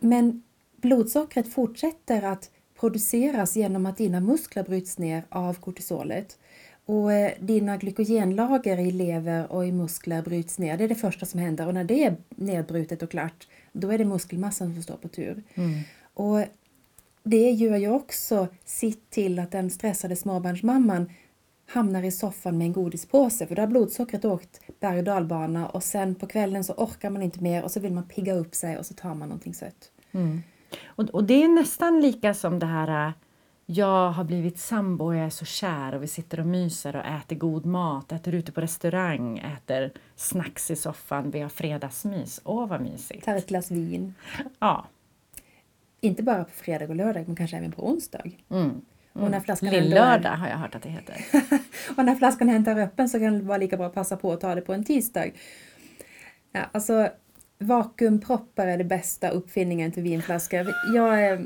Men 0.00 0.42
blodsockret 0.76 1.52
fortsätter 1.52 2.22
att 2.22 2.50
produceras 2.80 3.56
genom 3.56 3.86
att 3.86 3.96
dina 3.96 4.20
muskler 4.20 4.62
bryts 4.62 4.98
ner 4.98 5.24
av 5.28 5.54
kortisolet. 5.54 6.38
Och 6.86 7.12
eh, 7.12 7.32
dina 7.40 7.76
glykogenlager 7.76 8.78
i 8.78 8.90
lever 8.90 9.52
och 9.52 9.66
i 9.66 9.72
muskler 9.72 10.22
bryts 10.22 10.58
ner. 10.58 10.76
Det 10.76 10.84
är 10.84 10.88
det 10.88 10.94
första 10.94 11.26
som 11.26 11.40
händer. 11.40 11.66
Och 11.66 11.74
när 11.74 11.84
det 11.84 12.04
är 12.04 12.16
nedbrutet 12.28 13.02
och 13.02 13.10
klart, 13.10 13.48
då 13.72 13.90
är 13.90 13.98
det 13.98 14.04
muskelmassan 14.04 14.74
som 14.74 14.82
står 14.82 14.96
på 14.96 15.08
tur. 15.08 15.42
Och 16.14 16.44
det 17.30 17.50
gör 17.50 17.76
ju 17.76 17.90
också 17.90 18.48
sitt 18.64 19.10
till 19.10 19.38
att 19.38 19.50
den 19.50 19.70
stressade 19.70 20.16
småbarnsmamman 20.16 21.10
hamnar 21.66 22.02
i 22.02 22.10
soffan 22.10 22.58
med 22.58 22.64
en 22.64 22.72
godispåse 22.72 23.46
för 23.46 23.54
då 23.54 23.62
har 23.62 23.66
blodsockret 23.66 24.24
åkt 24.24 24.60
berg 24.80 24.98
och 24.98 25.04
dalbana 25.04 25.68
och 25.68 25.82
sen 25.82 26.14
på 26.14 26.26
kvällen 26.26 26.64
så 26.64 26.72
orkar 26.72 27.10
man 27.10 27.22
inte 27.22 27.42
mer 27.42 27.64
och 27.64 27.70
så 27.70 27.80
vill 27.80 27.92
man 27.92 28.04
pigga 28.04 28.34
upp 28.34 28.54
sig 28.54 28.78
och 28.78 28.86
så 28.86 28.94
tar 28.94 29.14
man 29.14 29.28
någonting 29.28 29.54
sött. 29.54 29.90
Och, 30.86 31.04
och 31.04 31.24
det 31.24 31.42
är 31.42 31.48
nästan 31.48 32.00
lika 32.00 32.34
som 32.34 32.58
det 32.58 32.66
här 32.66 33.06
äh, 33.06 33.12
jag 33.66 34.10
har 34.10 34.24
blivit 34.24 34.58
sambo 34.58 35.04
och 35.04 35.16
jag 35.16 35.26
är 35.26 35.30
så 35.30 35.44
kär 35.44 35.94
och 35.94 36.02
vi 36.02 36.06
sitter 36.06 36.40
och 36.40 36.46
myser 36.46 36.96
och 36.96 37.04
äter 37.04 37.36
god 37.36 37.66
mat, 37.66 38.12
äter 38.12 38.34
ute 38.34 38.52
på 38.52 38.60
restaurang, 38.60 39.38
äter 39.38 39.92
snacks 40.16 40.70
i 40.70 40.76
soffan, 40.76 41.30
vi 41.30 41.40
har 41.40 41.48
fredagsmys. 41.48 42.40
Åh 42.44 42.66
vad 42.68 42.80
mysigt! 42.80 43.24
Tar 43.24 43.36
ett 43.36 43.48
glas 43.48 43.70
vin. 43.70 44.14
Ja. 44.58 44.86
Inte 46.00 46.22
bara 46.22 46.44
på 46.44 46.50
fredag 46.50 46.84
och 46.88 46.96
lördag, 46.96 47.24
men 47.26 47.36
kanske 47.36 47.56
även 47.56 47.72
på 47.72 47.88
onsdag. 47.88 48.22
Mm. 48.50 48.80
Och 49.12 49.30
när 49.30 49.40
flaskan 49.40 49.68
har 49.68 50.48
jag 50.48 50.56
hört 50.56 50.74
att 50.74 50.82
det 50.82 50.88
heter. 50.88 51.16
och 51.96 52.04
när 52.04 52.14
flaskan 52.14 52.48
hämtar 52.48 52.78
öppen 52.78 53.08
så 53.08 53.18
kan 53.18 53.38
det 53.38 53.44
vara 53.44 53.58
lika 53.58 53.76
bra 53.76 53.86
att 53.86 53.94
passa 53.94 54.16
på 54.16 54.32
att 54.32 54.40
ta 54.40 54.54
det 54.54 54.60
på 54.60 54.72
en 54.72 54.84
tisdag. 54.84 55.30
Ja, 56.52 56.60
alltså, 56.72 57.08
vakuumproppar 57.58 58.66
är 58.66 58.78
det 58.78 58.84
bästa 58.84 59.28
uppfinningen 59.28 59.92
till 59.92 60.02
vinflaskor. 60.02 60.66
Jag, 60.94 61.22
är- 61.24 61.44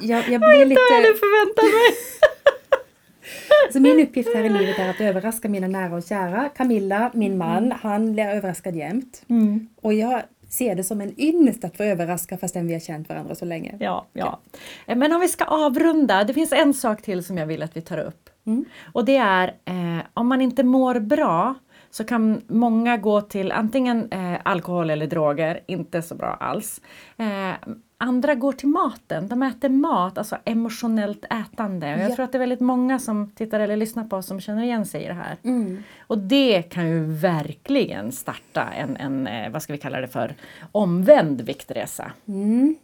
jag, 0.00 0.18
jag 0.28 0.40
blir 0.40 0.40
Jag 0.40 0.40
hade 0.50 0.64
lite... 0.64 0.80
förväntat 1.20 1.64
mig! 1.64 1.94
Så 3.72 3.80
min 3.80 4.00
uppgift 4.00 4.34
här 4.34 4.44
i 4.44 4.48
livet 4.48 4.78
är 4.78 4.88
att 4.90 5.00
överraska 5.00 5.48
mina 5.48 5.68
nära 5.68 5.94
och 5.96 6.02
kära. 6.02 6.48
Camilla, 6.48 7.10
min 7.14 7.38
man, 7.38 7.72
han 7.72 8.12
blir 8.12 8.24
överraskad 8.24 8.76
jämt. 8.76 9.22
Mm. 9.28 9.68
Och 9.80 9.94
jag 9.94 10.22
ser 10.54 10.74
det 10.74 10.84
som 10.84 11.00
en 11.00 11.20
ynnest 11.20 11.64
att 11.64 11.76
få 11.76 11.82
överraska 11.82 12.38
fastän 12.38 12.66
vi 12.66 12.72
har 12.72 12.80
känt 12.80 13.08
varandra 13.08 13.34
så 13.34 13.44
länge. 13.44 13.76
Ja, 13.80 14.06
ja. 14.12 14.40
Eh, 14.86 14.96
Men 14.96 15.12
om 15.12 15.20
vi 15.20 15.28
ska 15.28 15.44
avrunda, 15.44 16.24
det 16.24 16.34
finns 16.34 16.52
en 16.52 16.74
sak 16.74 17.02
till 17.02 17.24
som 17.24 17.38
jag 17.38 17.46
vill 17.46 17.62
att 17.62 17.76
vi 17.76 17.80
tar 17.80 17.98
upp. 17.98 18.30
Mm. 18.46 18.64
Och 18.92 19.04
det 19.04 19.16
är 19.16 19.48
eh, 19.64 20.04
om 20.14 20.28
man 20.28 20.40
inte 20.40 20.62
mår 20.62 20.98
bra 21.00 21.54
så 21.94 22.04
kan 22.04 22.42
många 22.46 22.96
gå 22.96 23.20
till 23.20 23.52
antingen 23.52 24.12
eh, 24.12 24.36
alkohol 24.42 24.90
eller 24.90 25.06
droger, 25.06 25.60
inte 25.66 26.02
så 26.02 26.14
bra 26.14 26.34
alls. 26.40 26.80
Eh, 27.16 27.52
andra 27.98 28.34
går 28.34 28.52
till 28.52 28.68
maten, 28.68 29.28
de 29.28 29.42
äter 29.42 29.68
mat, 29.68 30.18
alltså 30.18 30.36
emotionellt 30.44 31.24
ätande. 31.24 31.94
Och 31.94 32.00
jag 32.00 32.10
Ja. 32.10 32.14
tror 32.14 32.24
att 32.24 32.32
det 32.32 32.38
är 32.38 32.40
väldigt 32.40 32.60
många 32.60 32.98
som 32.98 33.30
tittar 33.30 33.60
eller 33.60 33.76
lyssnar 33.76 34.04
på 34.04 34.16
oss 34.16 34.26
som 34.26 34.40
känner 34.40 34.62
igen 34.62 34.86
sig 34.86 35.04
i 35.04 35.06
det 35.08 35.14
här. 35.14 35.36
Mm. 35.44 35.82
Och 36.06 36.18
det 36.18 36.62
kan 36.62 36.88
ju 36.88 37.04
verkligen 37.04 38.12
starta 38.12 38.62
en, 38.62 38.96
en 38.96 39.26
eh, 39.26 39.50
vad 39.50 39.62
ska 39.62 39.72
vi 39.72 39.78
kalla 39.78 40.00
det 40.00 40.08
för, 40.08 40.34
omvänd 40.72 41.40
viktresa. 41.40 42.12
Mm. 42.28 42.76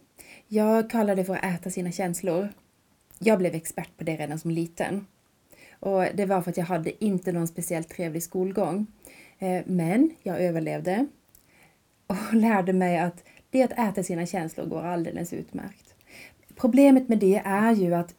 Jag 0.47 0.89
kallar 0.89 1.15
det 1.15 1.25
för 1.25 1.33
att 1.35 1.43
äta 1.43 1.69
sina 1.69 1.91
känslor. 1.91 2.49
Jag 3.19 3.37
blev 3.39 3.55
expert 3.55 3.97
på 3.97 4.03
det 4.03 4.15
redan 4.15 4.39
som 4.39 4.51
liten. 4.51 5.05
Och 5.79 6.05
det 6.13 6.25
var 6.25 6.41
för 6.41 6.51
att 6.51 6.57
jag 6.57 6.65
hade 6.65 7.03
inte 7.05 7.31
någon 7.31 7.47
speciellt 7.47 7.89
trevlig 7.89 8.23
skolgång. 8.23 8.87
Eh, 9.41 9.61
Men 9.65 10.11
jag 10.23 10.41
överlevde 10.41 11.07
och 12.07 12.33
lärde 12.33 12.73
mig 12.73 12.99
att 12.99 13.23
det 13.49 13.63
att 13.63 13.71
äta 13.71 14.03
sina 14.03 14.25
känslor 14.25 14.65
går 14.65 14.83
alldeles 14.83 15.33
utmärkt. 15.33 15.95
Problemet 16.55 17.09
med 17.09 17.17
det 17.17 17.41
är 17.45 17.75
ju 17.75 17.93
att 17.93 18.15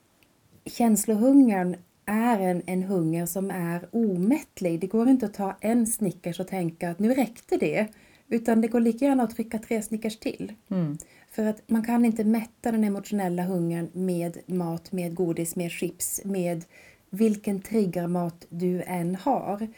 känslohungern 0.64 1.76
är 2.06 2.40
en, 2.40 2.62
en 2.66 2.82
hunger 2.82 3.26
som 3.26 3.50
är 3.50 3.88
omättlig. 3.90 4.80
Det 4.80 4.86
går 4.86 5.08
inte 5.08 5.26
att 5.26 5.34
ta 5.34 5.56
en 5.60 5.86
Snickers 5.86 6.40
och 6.40 6.48
tänka 6.48 6.90
att 6.90 6.98
nu 6.98 7.14
räckte 7.14 7.56
det. 7.56 7.86
Utan 8.28 8.60
det 8.60 8.68
går 8.68 8.80
lika 8.80 9.04
gärna 9.04 9.22
att 9.22 9.36
trycka 9.36 9.58
tre 9.58 9.82
Snickers 9.82 10.18
till. 10.18 10.52
Mm. 10.70 10.98
För 11.30 11.46
att 11.46 11.62
man 11.66 11.84
kan 11.84 12.04
inte 12.04 12.24
mätta 12.24 12.72
den 12.72 12.84
emotionella 12.84 13.42
hungern 13.42 13.90
med 13.92 14.38
mat, 14.46 14.92
med 14.92 15.14
godis, 15.14 15.56
med 15.56 15.70
chips, 15.70 16.20
med 16.24 16.64
vilken 17.10 17.60
triggermat 17.60 18.46
du 18.48 18.82
än 18.82 19.16
har. 19.16 19.68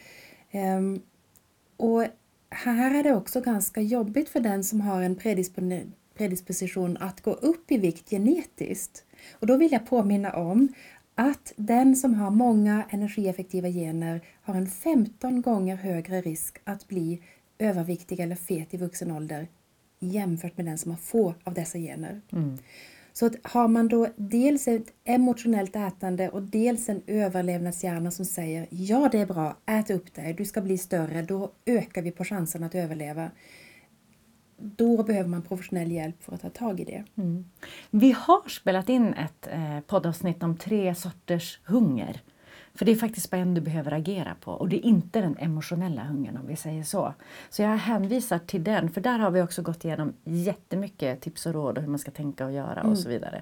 Ehm, 0.51 1.01
och 1.77 2.05
här 2.49 2.95
är 2.95 3.03
det 3.03 3.15
också 3.15 3.41
ganska 3.41 3.81
jobbigt 3.81 4.29
för 4.29 4.39
den 4.39 4.63
som 4.63 4.81
har 4.81 5.01
en 5.01 5.15
predisposition 6.15 6.97
att 6.97 7.21
gå 7.21 7.33
upp 7.33 7.71
i 7.71 7.77
vikt 7.77 8.09
genetiskt. 8.09 9.03
Och 9.33 9.47
då 9.47 9.57
vill 9.57 9.71
jag 9.71 9.87
påminna 9.87 10.33
om 10.33 10.73
att 11.15 11.53
den 11.55 11.95
som 11.95 12.13
har 12.13 12.31
många 12.31 12.83
energieffektiva 12.89 13.69
gener 13.69 14.21
har 14.41 14.55
en 14.55 14.67
15 14.67 15.41
gånger 15.41 15.75
högre 15.75 16.21
risk 16.21 16.57
att 16.63 16.87
bli 16.87 17.21
överviktig 17.59 18.19
eller 18.19 18.35
fet 18.35 18.73
i 18.73 18.77
vuxen 18.77 19.11
ålder 19.11 19.47
jämfört 19.99 20.57
med 20.57 20.65
den 20.65 20.77
som 20.77 20.91
har 20.91 20.97
få 20.97 21.35
av 21.43 21.53
dessa 21.53 21.77
gener. 21.77 22.21
Mm. 22.31 22.57
Så 23.17 23.25
att 23.25 23.35
har 23.43 23.67
man 23.67 23.87
då 23.87 24.07
dels 24.15 24.67
ett 24.67 24.93
emotionellt 25.03 25.75
ätande 25.75 26.29
och 26.29 26.41
dels 26.41 26.89
en 26.89 27.01
överlevnadshjärna 27.07 28.11
som 28.11 28.25
säger 28.25 28.67
ja 28.69 29.09
det 29.11 29.19
är 29.19 29.25
bra, 29.25 29.57
ät 29.65 29.89
upp 29.89 30.13
dig, 30.13 30.33
du 30.33 30.45
ska 30.45 30.61
bli 30.61 30.77
större, 30.77 31.21
då 31.21 31.51
ökar 31.65 32.01
vi 32.01 32.11
på 32.11 32.23
chansen 32.23 32.63
att 32.63 32.75
överleva. 32.75 33.31
Då 34.57 35.03
behöver 35.03 35.29
man 35.29 35.41
professionell 35.41 35.91
hjälp 35.91 36.23
för 36.23 36.33
att 36.33 36.41
ta 36.41 36.49
tag 36.49 36.79
i 36.79 36.85
det. 36.85 37.03
Mm. 37.17 37.45
Vi 37.89 38.11
har 38.11 38.49
spelat 38.49 38.89
in 38.89 39.13
ett 39.13 39.47
eh, 39.47 39.79
poddavsnitt 39.79 40.43
om 40.43 40.57
tre 40.57 40.95
sorters 40.95 41.59
hunger. 41.63 42.21
För 42.75 42.85
det 42.85 42.91
är 42.91 42.95
faktiskt 42.95 43.31
bara 43.31 43.37
en 43.37 43.53
du 43.53 43.61
behöver 43.61 43.91
agera 43.91 44.35
på 44.41 44.51
och 44.51 44.69
det 44.69 44.75
är 44.75 44.85
inte 44.85 45.21
den 45.21 45.37
emotionella 45.37 46.03
hungern 46.03 46.37
om 46.37 46.47
vi 46.47 46.55
säger 46.55 46.83
så. 46.83 47.13
Så 47.49 47.61
jag 47.61 47.77
hänvisar 47.77 48.39
till 48.39 48.63
den 48.63 48.89
för 48.89 49.01
där 49.01 49.19
har 49.19 49.31
vi 49.31 49.41
också 49.41 49.61
gått 49.61 49.85
igenom 49.85 50.13
jättemycket 50.23 51.21
tips 51.21 51.45
och 51.45 51.53
råd 51.53 51.77
och 51.77 51.83
hur 51.83 51.89
man 51.89 51.99
ska 51.99 52.11
tänka 52.11 52.45
och 52.45 52.51
göra 52.51 52.83
och 52.83 52.97
så 52.97 53.09
vidare. 53.09 53.41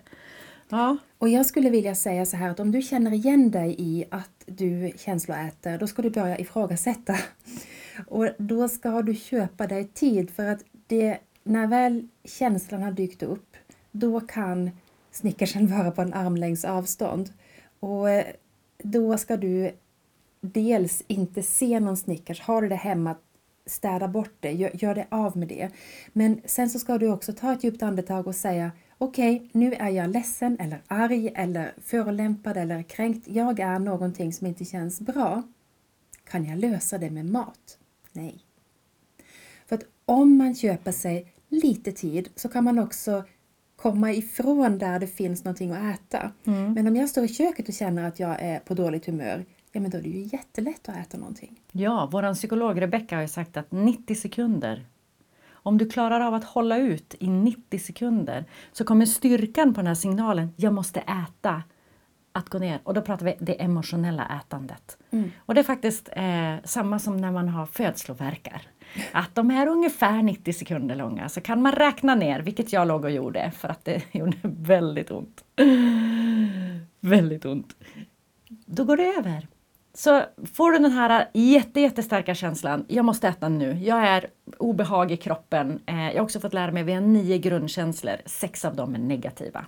Ja, 0.69 0.97
Och 1.17 1.29
jag 1.29 1.45
skulle 1.45 1.69
vilja 1.69 1.95
säga 1.95 2.25
så 2.25 2.37
här 2.37 2.49
att 2.49 2.59
om 2.59 2.71
du 2.71 2.81
känner 2.81 3.13
igen 3.13 3.51
dig 3.51 3.75
i 3.77 4.05
att 4.11 4.43
du 4.45 4.91
känsloäter, 4.97 5.77
då 5.77 5.87
ska 5.87 6.01
du 6.01 6.09
börja 6.09 6.37
ifrågasätta. 6.37 7.17
Och 8.07 8.29
då 8.37 8.69
ska 8.69 9.01
du 9.01 9.15
köpa 9.15 9.67
dig 9.67 9.87
tid 9.87 10.29
för 10.29 10.45
att 10.45 10.63
det, 10.87 11.17
när 11.43 11.67
väl 11.67 12.07
känslan 12.23 12.83
har 12.83 12.91
dykt 12.91 13.23
upp, 13.23 13.57
då 13.91 14.19
kan 14.19 14.71
snickersen 15.11 15.67
vara 15.77 15.91
på 15.91 16.01
en 16.01 16.13
armlängds 16.13 16.65
avstånd. 16.65 17.29
Och 17.79 18.09
eh, 18.09 18.25
då 18.83 19.17
ska 19.17 19.37
du 19.37 19.71
dels 20.41 21.03
inte 21.07 21.43
se 21.43 21.79
någon 21.79 21.97
Snickers, 21.97 22.41
har 22.41 22.61
du 22.61 22.69
det 22.69 22.75
hemma, 22.75 23.15
städa 23.65 24.07
bort 24.07 24.33
det, 24.39 24.51
gör, 24.51 24.71
gör 24.73 24.95
det 24.95 25.07
av 25.09 25.37
med 25.37 25.47
det. 25.47 25.69
Men 26.13 26.41
sen 26.45 26.69
så 26.69 26.79
ska 26.79 26.97
du 26.97 27.09
också 27.09 27.33
ta 27.33 27.53
ett 27.53 27.63
djupt 27.63 27.83
andetag 27.83 28.27
och 28.27 28.35
säga 28.35 28.71
okej, 28.97 29.49
nu 29.51 29.73
är 29.73 29.89
jag 29.89 30.09
ledsen 30.09 30.57
eller 30.59 30.81
arg 30.87 31.31
eller 31.35 31.73
förolämpad 31.83 32.57
eller 32.57 32.83
kränkt. 32.83 33.27
Jag 33.27 33.59
är 33.59 33.79
någonting 33.79 34.33
som 34.33 34.47
inte 34.47 34.65
känns 34.65 35.01
bra. 35.01 35.43
Kan 36.23 36.45
jag 36.45 36.59
lösa 36.59 36.97
det 36.97 37.09
med 37.09 37.25
mat? 37.25 37.77
Nej. 38.11 38.39
För 39.65 39.75
att 39.75 39.85
om 40.05 40.37
man 40.37 40.55
köper 40.55 40.91
sig 40.91 41.33
lite 41.49 41.91
tid 41.91 42.29
så 42.35 42.49
kan 42.49 42.63
man 42.63 42.79
också 42.79 43.23
komma 43.83 44.11
ifrån 44.11 44.77
där 44.77 44.99
det 44.99 45.07
finns 45.07 45.43
någonting 45.43 45.71
att 45.71 45.95
äta. 45.95 46.31
Men 46.43 46.87
om 46.87 46.95
jag 46.95 47.09
står 47.09 47.23
i 47.23 47.27
köket 47.27 47.67
och 47.67 47.73
känner 47.73 48.07
att 48.07 48.19
jag 48.19 48.41
är 48.41 48.59
på 48.59 48.73
dåligt 48.73 49.05
humör, 49.05 49.45
ja 49.71 49.81
men 49.81 49.91
då 49.91 49.97
är 49.97 50.01
det 50.01 50.09
ju 50.09 50.29
jättelätt 50.33 50.89
att 50.89 50.97
äta 50.97 51.17
någonting. 51.17 51.59
ja 51.71 52.09
vår 52.11 52.33
psykolog 52.33 52.81
Rebecca 52.81 53.15
har 53.15 53.21
ju 53.21 53.27
sagt 53.27 53.57
att 53.57 53.71
90 53.71 54.15
sekunder 54.15 54.85
om 55.65 55.77
du 55.77 55.89
klarar 55.89 56.19
av 56.21 56.33
att 56.33 56.43
hålla 56.43 56.77
ut 56.77 57.15
i 57.19 57.27
90 57.27 57.79
sekunder 57.79 58.45
så 58.71 58.83
kommer 58.83 59.05
styrkan 59.05 59.73
på 59.73 59.79
den 59.79 59.87
här 59.87 59.95
signalen, 59.95 60.49
jag 60.55 60.73
måste 60.73 60.99
äta, 60.99 61.63
att 62.33 62.49
gå 62.49 62.59
ner. 62.59 62.79
Och 62.83 62.93
då 62.93 63.01
pratar 63.01 63.25
vi 63.25 63.35
det 63.39 63.61
emotionella 63.61 64.41
ätandet. 64.41 64.97
Och 65.37 65.53
det 65.53 65.61
är 65.61 65.63
faktiskt 65.63 66.09
eh, 66.11 66.55
samma 66.63 66.99
som 66.99 67.17
när 67.17 67.31
man 67.31 67.49
har 67.49 67.65
födslovärkar. 67.65 68.61
Att 69.11 69.35
de 69.35 69.51
är 69.51 69.67
ungefär 69.67 70.23
90 70.23 70.53
sekunder 70.53 70.95
långa 70.95 71.29
så 71.29 71.41
kan 71.41 71.61
man 71.61 71.71
räkna 71.71 72.15
ner, 72.15 72.39
vilket 72.39 72.73
jag 72.73 72.87
låg 72.87 73.03
och 73.03 73.11
gjorde 73.11 73.51
för 73.51 73.69
att 73.69 73.85
det 73.85 74.01
gjorde 74.11 74.37
väldigt 74.43 75.11
ont. 75.11 75.43
väldigt 76.99 77.45
ont. 77.45 77.75
Då 78.47 78.83
går 78.83 78.97
det 78.97 79.05
över. 79.05 79.47
Så 79.93 80.21
får 80.53 80.71
du 80.71 80.79
den 80.79 80.91
här 80.91 81.29
jätte, 81.33 81.79
jättestarka 81.79 82.35
känslan, 82.35 82.85
jag 82.87 83.05
måste 83.05 83.27
äta 83.27 83.49
nu, 83.49 83.73
jag 83.73 84.07
är 84.07 84.27
obehag 84.57 85.11
i 85.11 85.17
kroppen. 85.17 85.81
Eh, 85.85 86.07
jag 86.07 86.15
har 86.15 86.21
också 86.21 86.39
fått 86.39 86.53
lära 86.53 86.71
mig 86.71 86.81
att 86.81 86.87
vi 86.87 86.93
har 86.93 87.01
nio 87.01 87.37
grundkänslor, 87.37 88.15
sex 88.25 88.65
av 88.65 88.75
dem 88.75 88.95
är 88.95 88.99
negativa. 88.99 89.65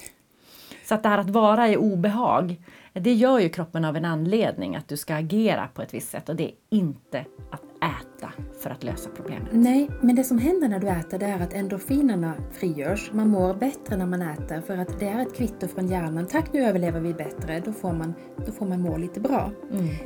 Så 0.85 0.95
att 0.95 1.03
det 1.03 1.09
här 1.09 1.17
att 1.17 1.29
vara 1.29 1.69
i 1.69 1.77
obehag, 1.77 2.61
det 2.93 3.13
gör 3.13 3.39
ju 3.39 3.49
kroppen 3.49 3.85
av 3.85 3.97
en 3.97 4.05
anledning 4.05 4.75
att 4.75 4.87
du 4.87 4.97
ska 4.97 5.15
agera 5.15 5.67
på 5.73 5.81
ett 5.81 5.93
visst 5.93 6.11
sätt 6.11 6.29
och 6.29 6.35
det 6.35 6.43
är 6.43 6.51
inte 6.69 7.25
att 7.51 7.61
äta 7.85 8.31
för 8.59 8.69
att 8.69 8.83
lösa 8.83 9.09
problemet. 9.15 9.49
Nej, 9.51 9.89
men 10.01 10.15
det 10.15 10.23
som 10.23 10.37
händer 10.37 10.67
när 10.67 10.79
du 10.79 10.87
äter 10.87 11.19
det 11.19 11.25
är 11.25 11.39
att 11.39 11.53
endorfinerna 11.53 12.33
frigörs. 12.51 13.11
Man 13.13 13.29
mår 13.29 13.53
bättre 13.53 13.97
när 13.97 14.05
man 14.05 14.21
äter 14.21 14.61
för 14.61 14.77
att 14.77 14.99
det 14.99 15.07
är 15.07 15.21
ett 15.21 15.35
kvitto 15.35 15.67
från 15.67 15.87
hjärnan. 15.87 16.25
Tack, 16.25 16.53
nu 16.53 16.63
överlever 16.63 16.99
vi 16.99 17.13
bättre. 17.13 17.61
Då 17.65 17.73
får 17.73 17.93
man, 17.93 18.13
då 18.45 18.51
får 18.51 18.65
man 18.65 18.81
må 18.81 18.97
lite 18.97 19.19
bra. 19.19 19.51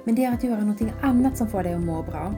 Men 0.04 0.16
det 0.16 0.26
är 0.26 0.34
att 0.34 0.44
göra 0.44 0.60
någonting 0.60 0.94
annat 1.02 1.38
som 1.38 1.48
får 1.48 1.64
dig 1.64 1.74
att 1.74 1.82
må 1.82 2.04
bra. 2.04 2.34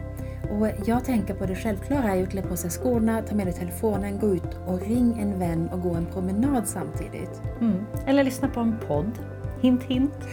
Och 0.51 0.67
jag 0.85 1.05
tänker 1.05 1.33
på 1.33 1.45
det 1.45 1.55
självklara 1.55 2.11
är 2.11 2.15
ju 2.15 2.23
att 2.23 2.29
klä 2.29 2.41
på 2.41 2.57
sig 2.57 2.69
skorna, 2.69 3.21
ta 3.21 3.35
med 3.35 3.47
dig 3.47 3.53
telefonen, 3.53 4.19
gå 4.19 4.35
ut 4.35 4.57
och 4.67 4.81
ring 4.81 5.19
en 5.19 5.39
vän 5.39 5.69
och 5.73 5.81
gå 5.81 5.93
en 5.93 6.05
promenad 6.05 6.67
samtidigt. 6.67 7.41
Mm. 7.59 7.85
Eller 8.05 8.23
lyssna 8.23 8.47
på 8.47 8.59
en 8.59 8.75
podd. 8.87 9.11
Hint 9.61 9.83
hint. 9.83 10.27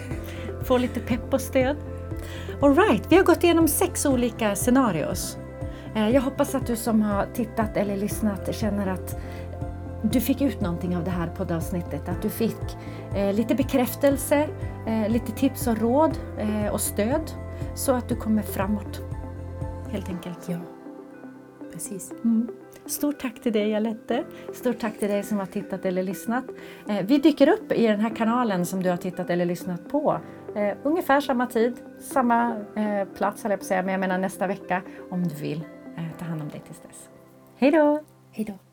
Få 0.65 0.79
lite 0.79 1.01
pepp 1.01 1.35
och 1.35 1.41
stöd. 1.41 1.77
Alright, 2.63 3.13
vi 3.13 3.17
har 3.17 3.25
gått 3.25 3.45
igenom 3.45 3.69
sex 3.69 4.07
olika 4.07 4.57
scenarios. 4.57 5.39
Eh, 5.95 6.09
jag 6.09 6.23
hoppas 6.23 6.55
att 6.55 6.67
du 6.67 6.77
som 6.77 7.03
har 7.03 7.27
tittat 7.35 7.77
eller 7.77 7.97
lyssnat 7.97 8.55
känner 8.55 8.87
att 8.87 9.21
du 10.03 10.21
fick 10.21 10.41
ut 10.41 10.61
någonting 10.61 10.97
av 10.97 11.05
det 11.05 11.11
här 11.11 11.27
poddavsnittet. 11.37 12.09
Att 12.09 12.23
du 12.23 12.31
fick 12.31 12.77
eh, 13.15 13.33
lite 13.33 13.55
bekräftelse, 13.55 14.49
eh, 14.87 15.09
lite 15.09 15.33
tips 15.33 15.67
och 15.67 15.79
råd 15.79 16.19
eh, 16.39 16.73
och 16.73 16.81
stöd 16.81 17.31
så 17.75 17.93
att 17.93 18.09
du 18.09 18.17
kommer 18.17 18.43
framåt. 18.43 19.08
Helt 19.91 20.09
enkelt. 20.09 20.49
Ja, 20.49 20.59
precis. 21.73 22.13
Mm. 22.25 22.49
Stort 22.87 23.19
tack 23.19 23.41
till 23.41 23.53
dig 23.53 23.75
Alette. 23.75 24.25
Stort 24.55 24.79
tack 24.79 24.99
till 24.99 25.09
dig 25.09 25.23
som 25.23 25.39
har 25.39 25.47
tittat 25.47 25.85
eller 25.85 26.03
lyssnat. 26.03 26.45
Eh, 26.89 27.07
vi 27.07 27.19
dyker 27.19 27.49
upp 27.49 27.73
i 27.73 27.87
den 27.87 28.01
här 28.01 28.17
kanalen 28.17 28.67
som 28.67 28.83
du 28.83 28.91
har 28.91 28.97
tittat 28.97 29.31
eller 29.31 29.45
lyssnat 29.45 29.89
på. 29.89 30.21
Eh, 30.55 30.77
ungefär 30.83 31.21
samma 31.21 31.47
tid, 31.47 31.77
samma 32.01 32.57
eh, 32.77 33.09
plats 33.17 33.43
höll 33.43 33.51
jag 33.51 33.61
på 33.61 33.63
att 33.63 33.67
säga, 33.69 33.83
men 33.83 33.93
jag 33.93 34.01
menar 34.01 34.19
nästa 34.19 34.47
vecka 34.47 34.83
om 35.11 35.29
du 35.29 35.35
vill. 35.35 35.65
Ta 36.19 36.25
hand 36.25 36.43
om 36.43 36.49
dig 36.49 36.63
tills 36.67 36.81
dess. 36.81 37.09
Hej 37.57 37.71
då! 37.71 38.01
Hej 38.33 38.45
då! 38.45 38.68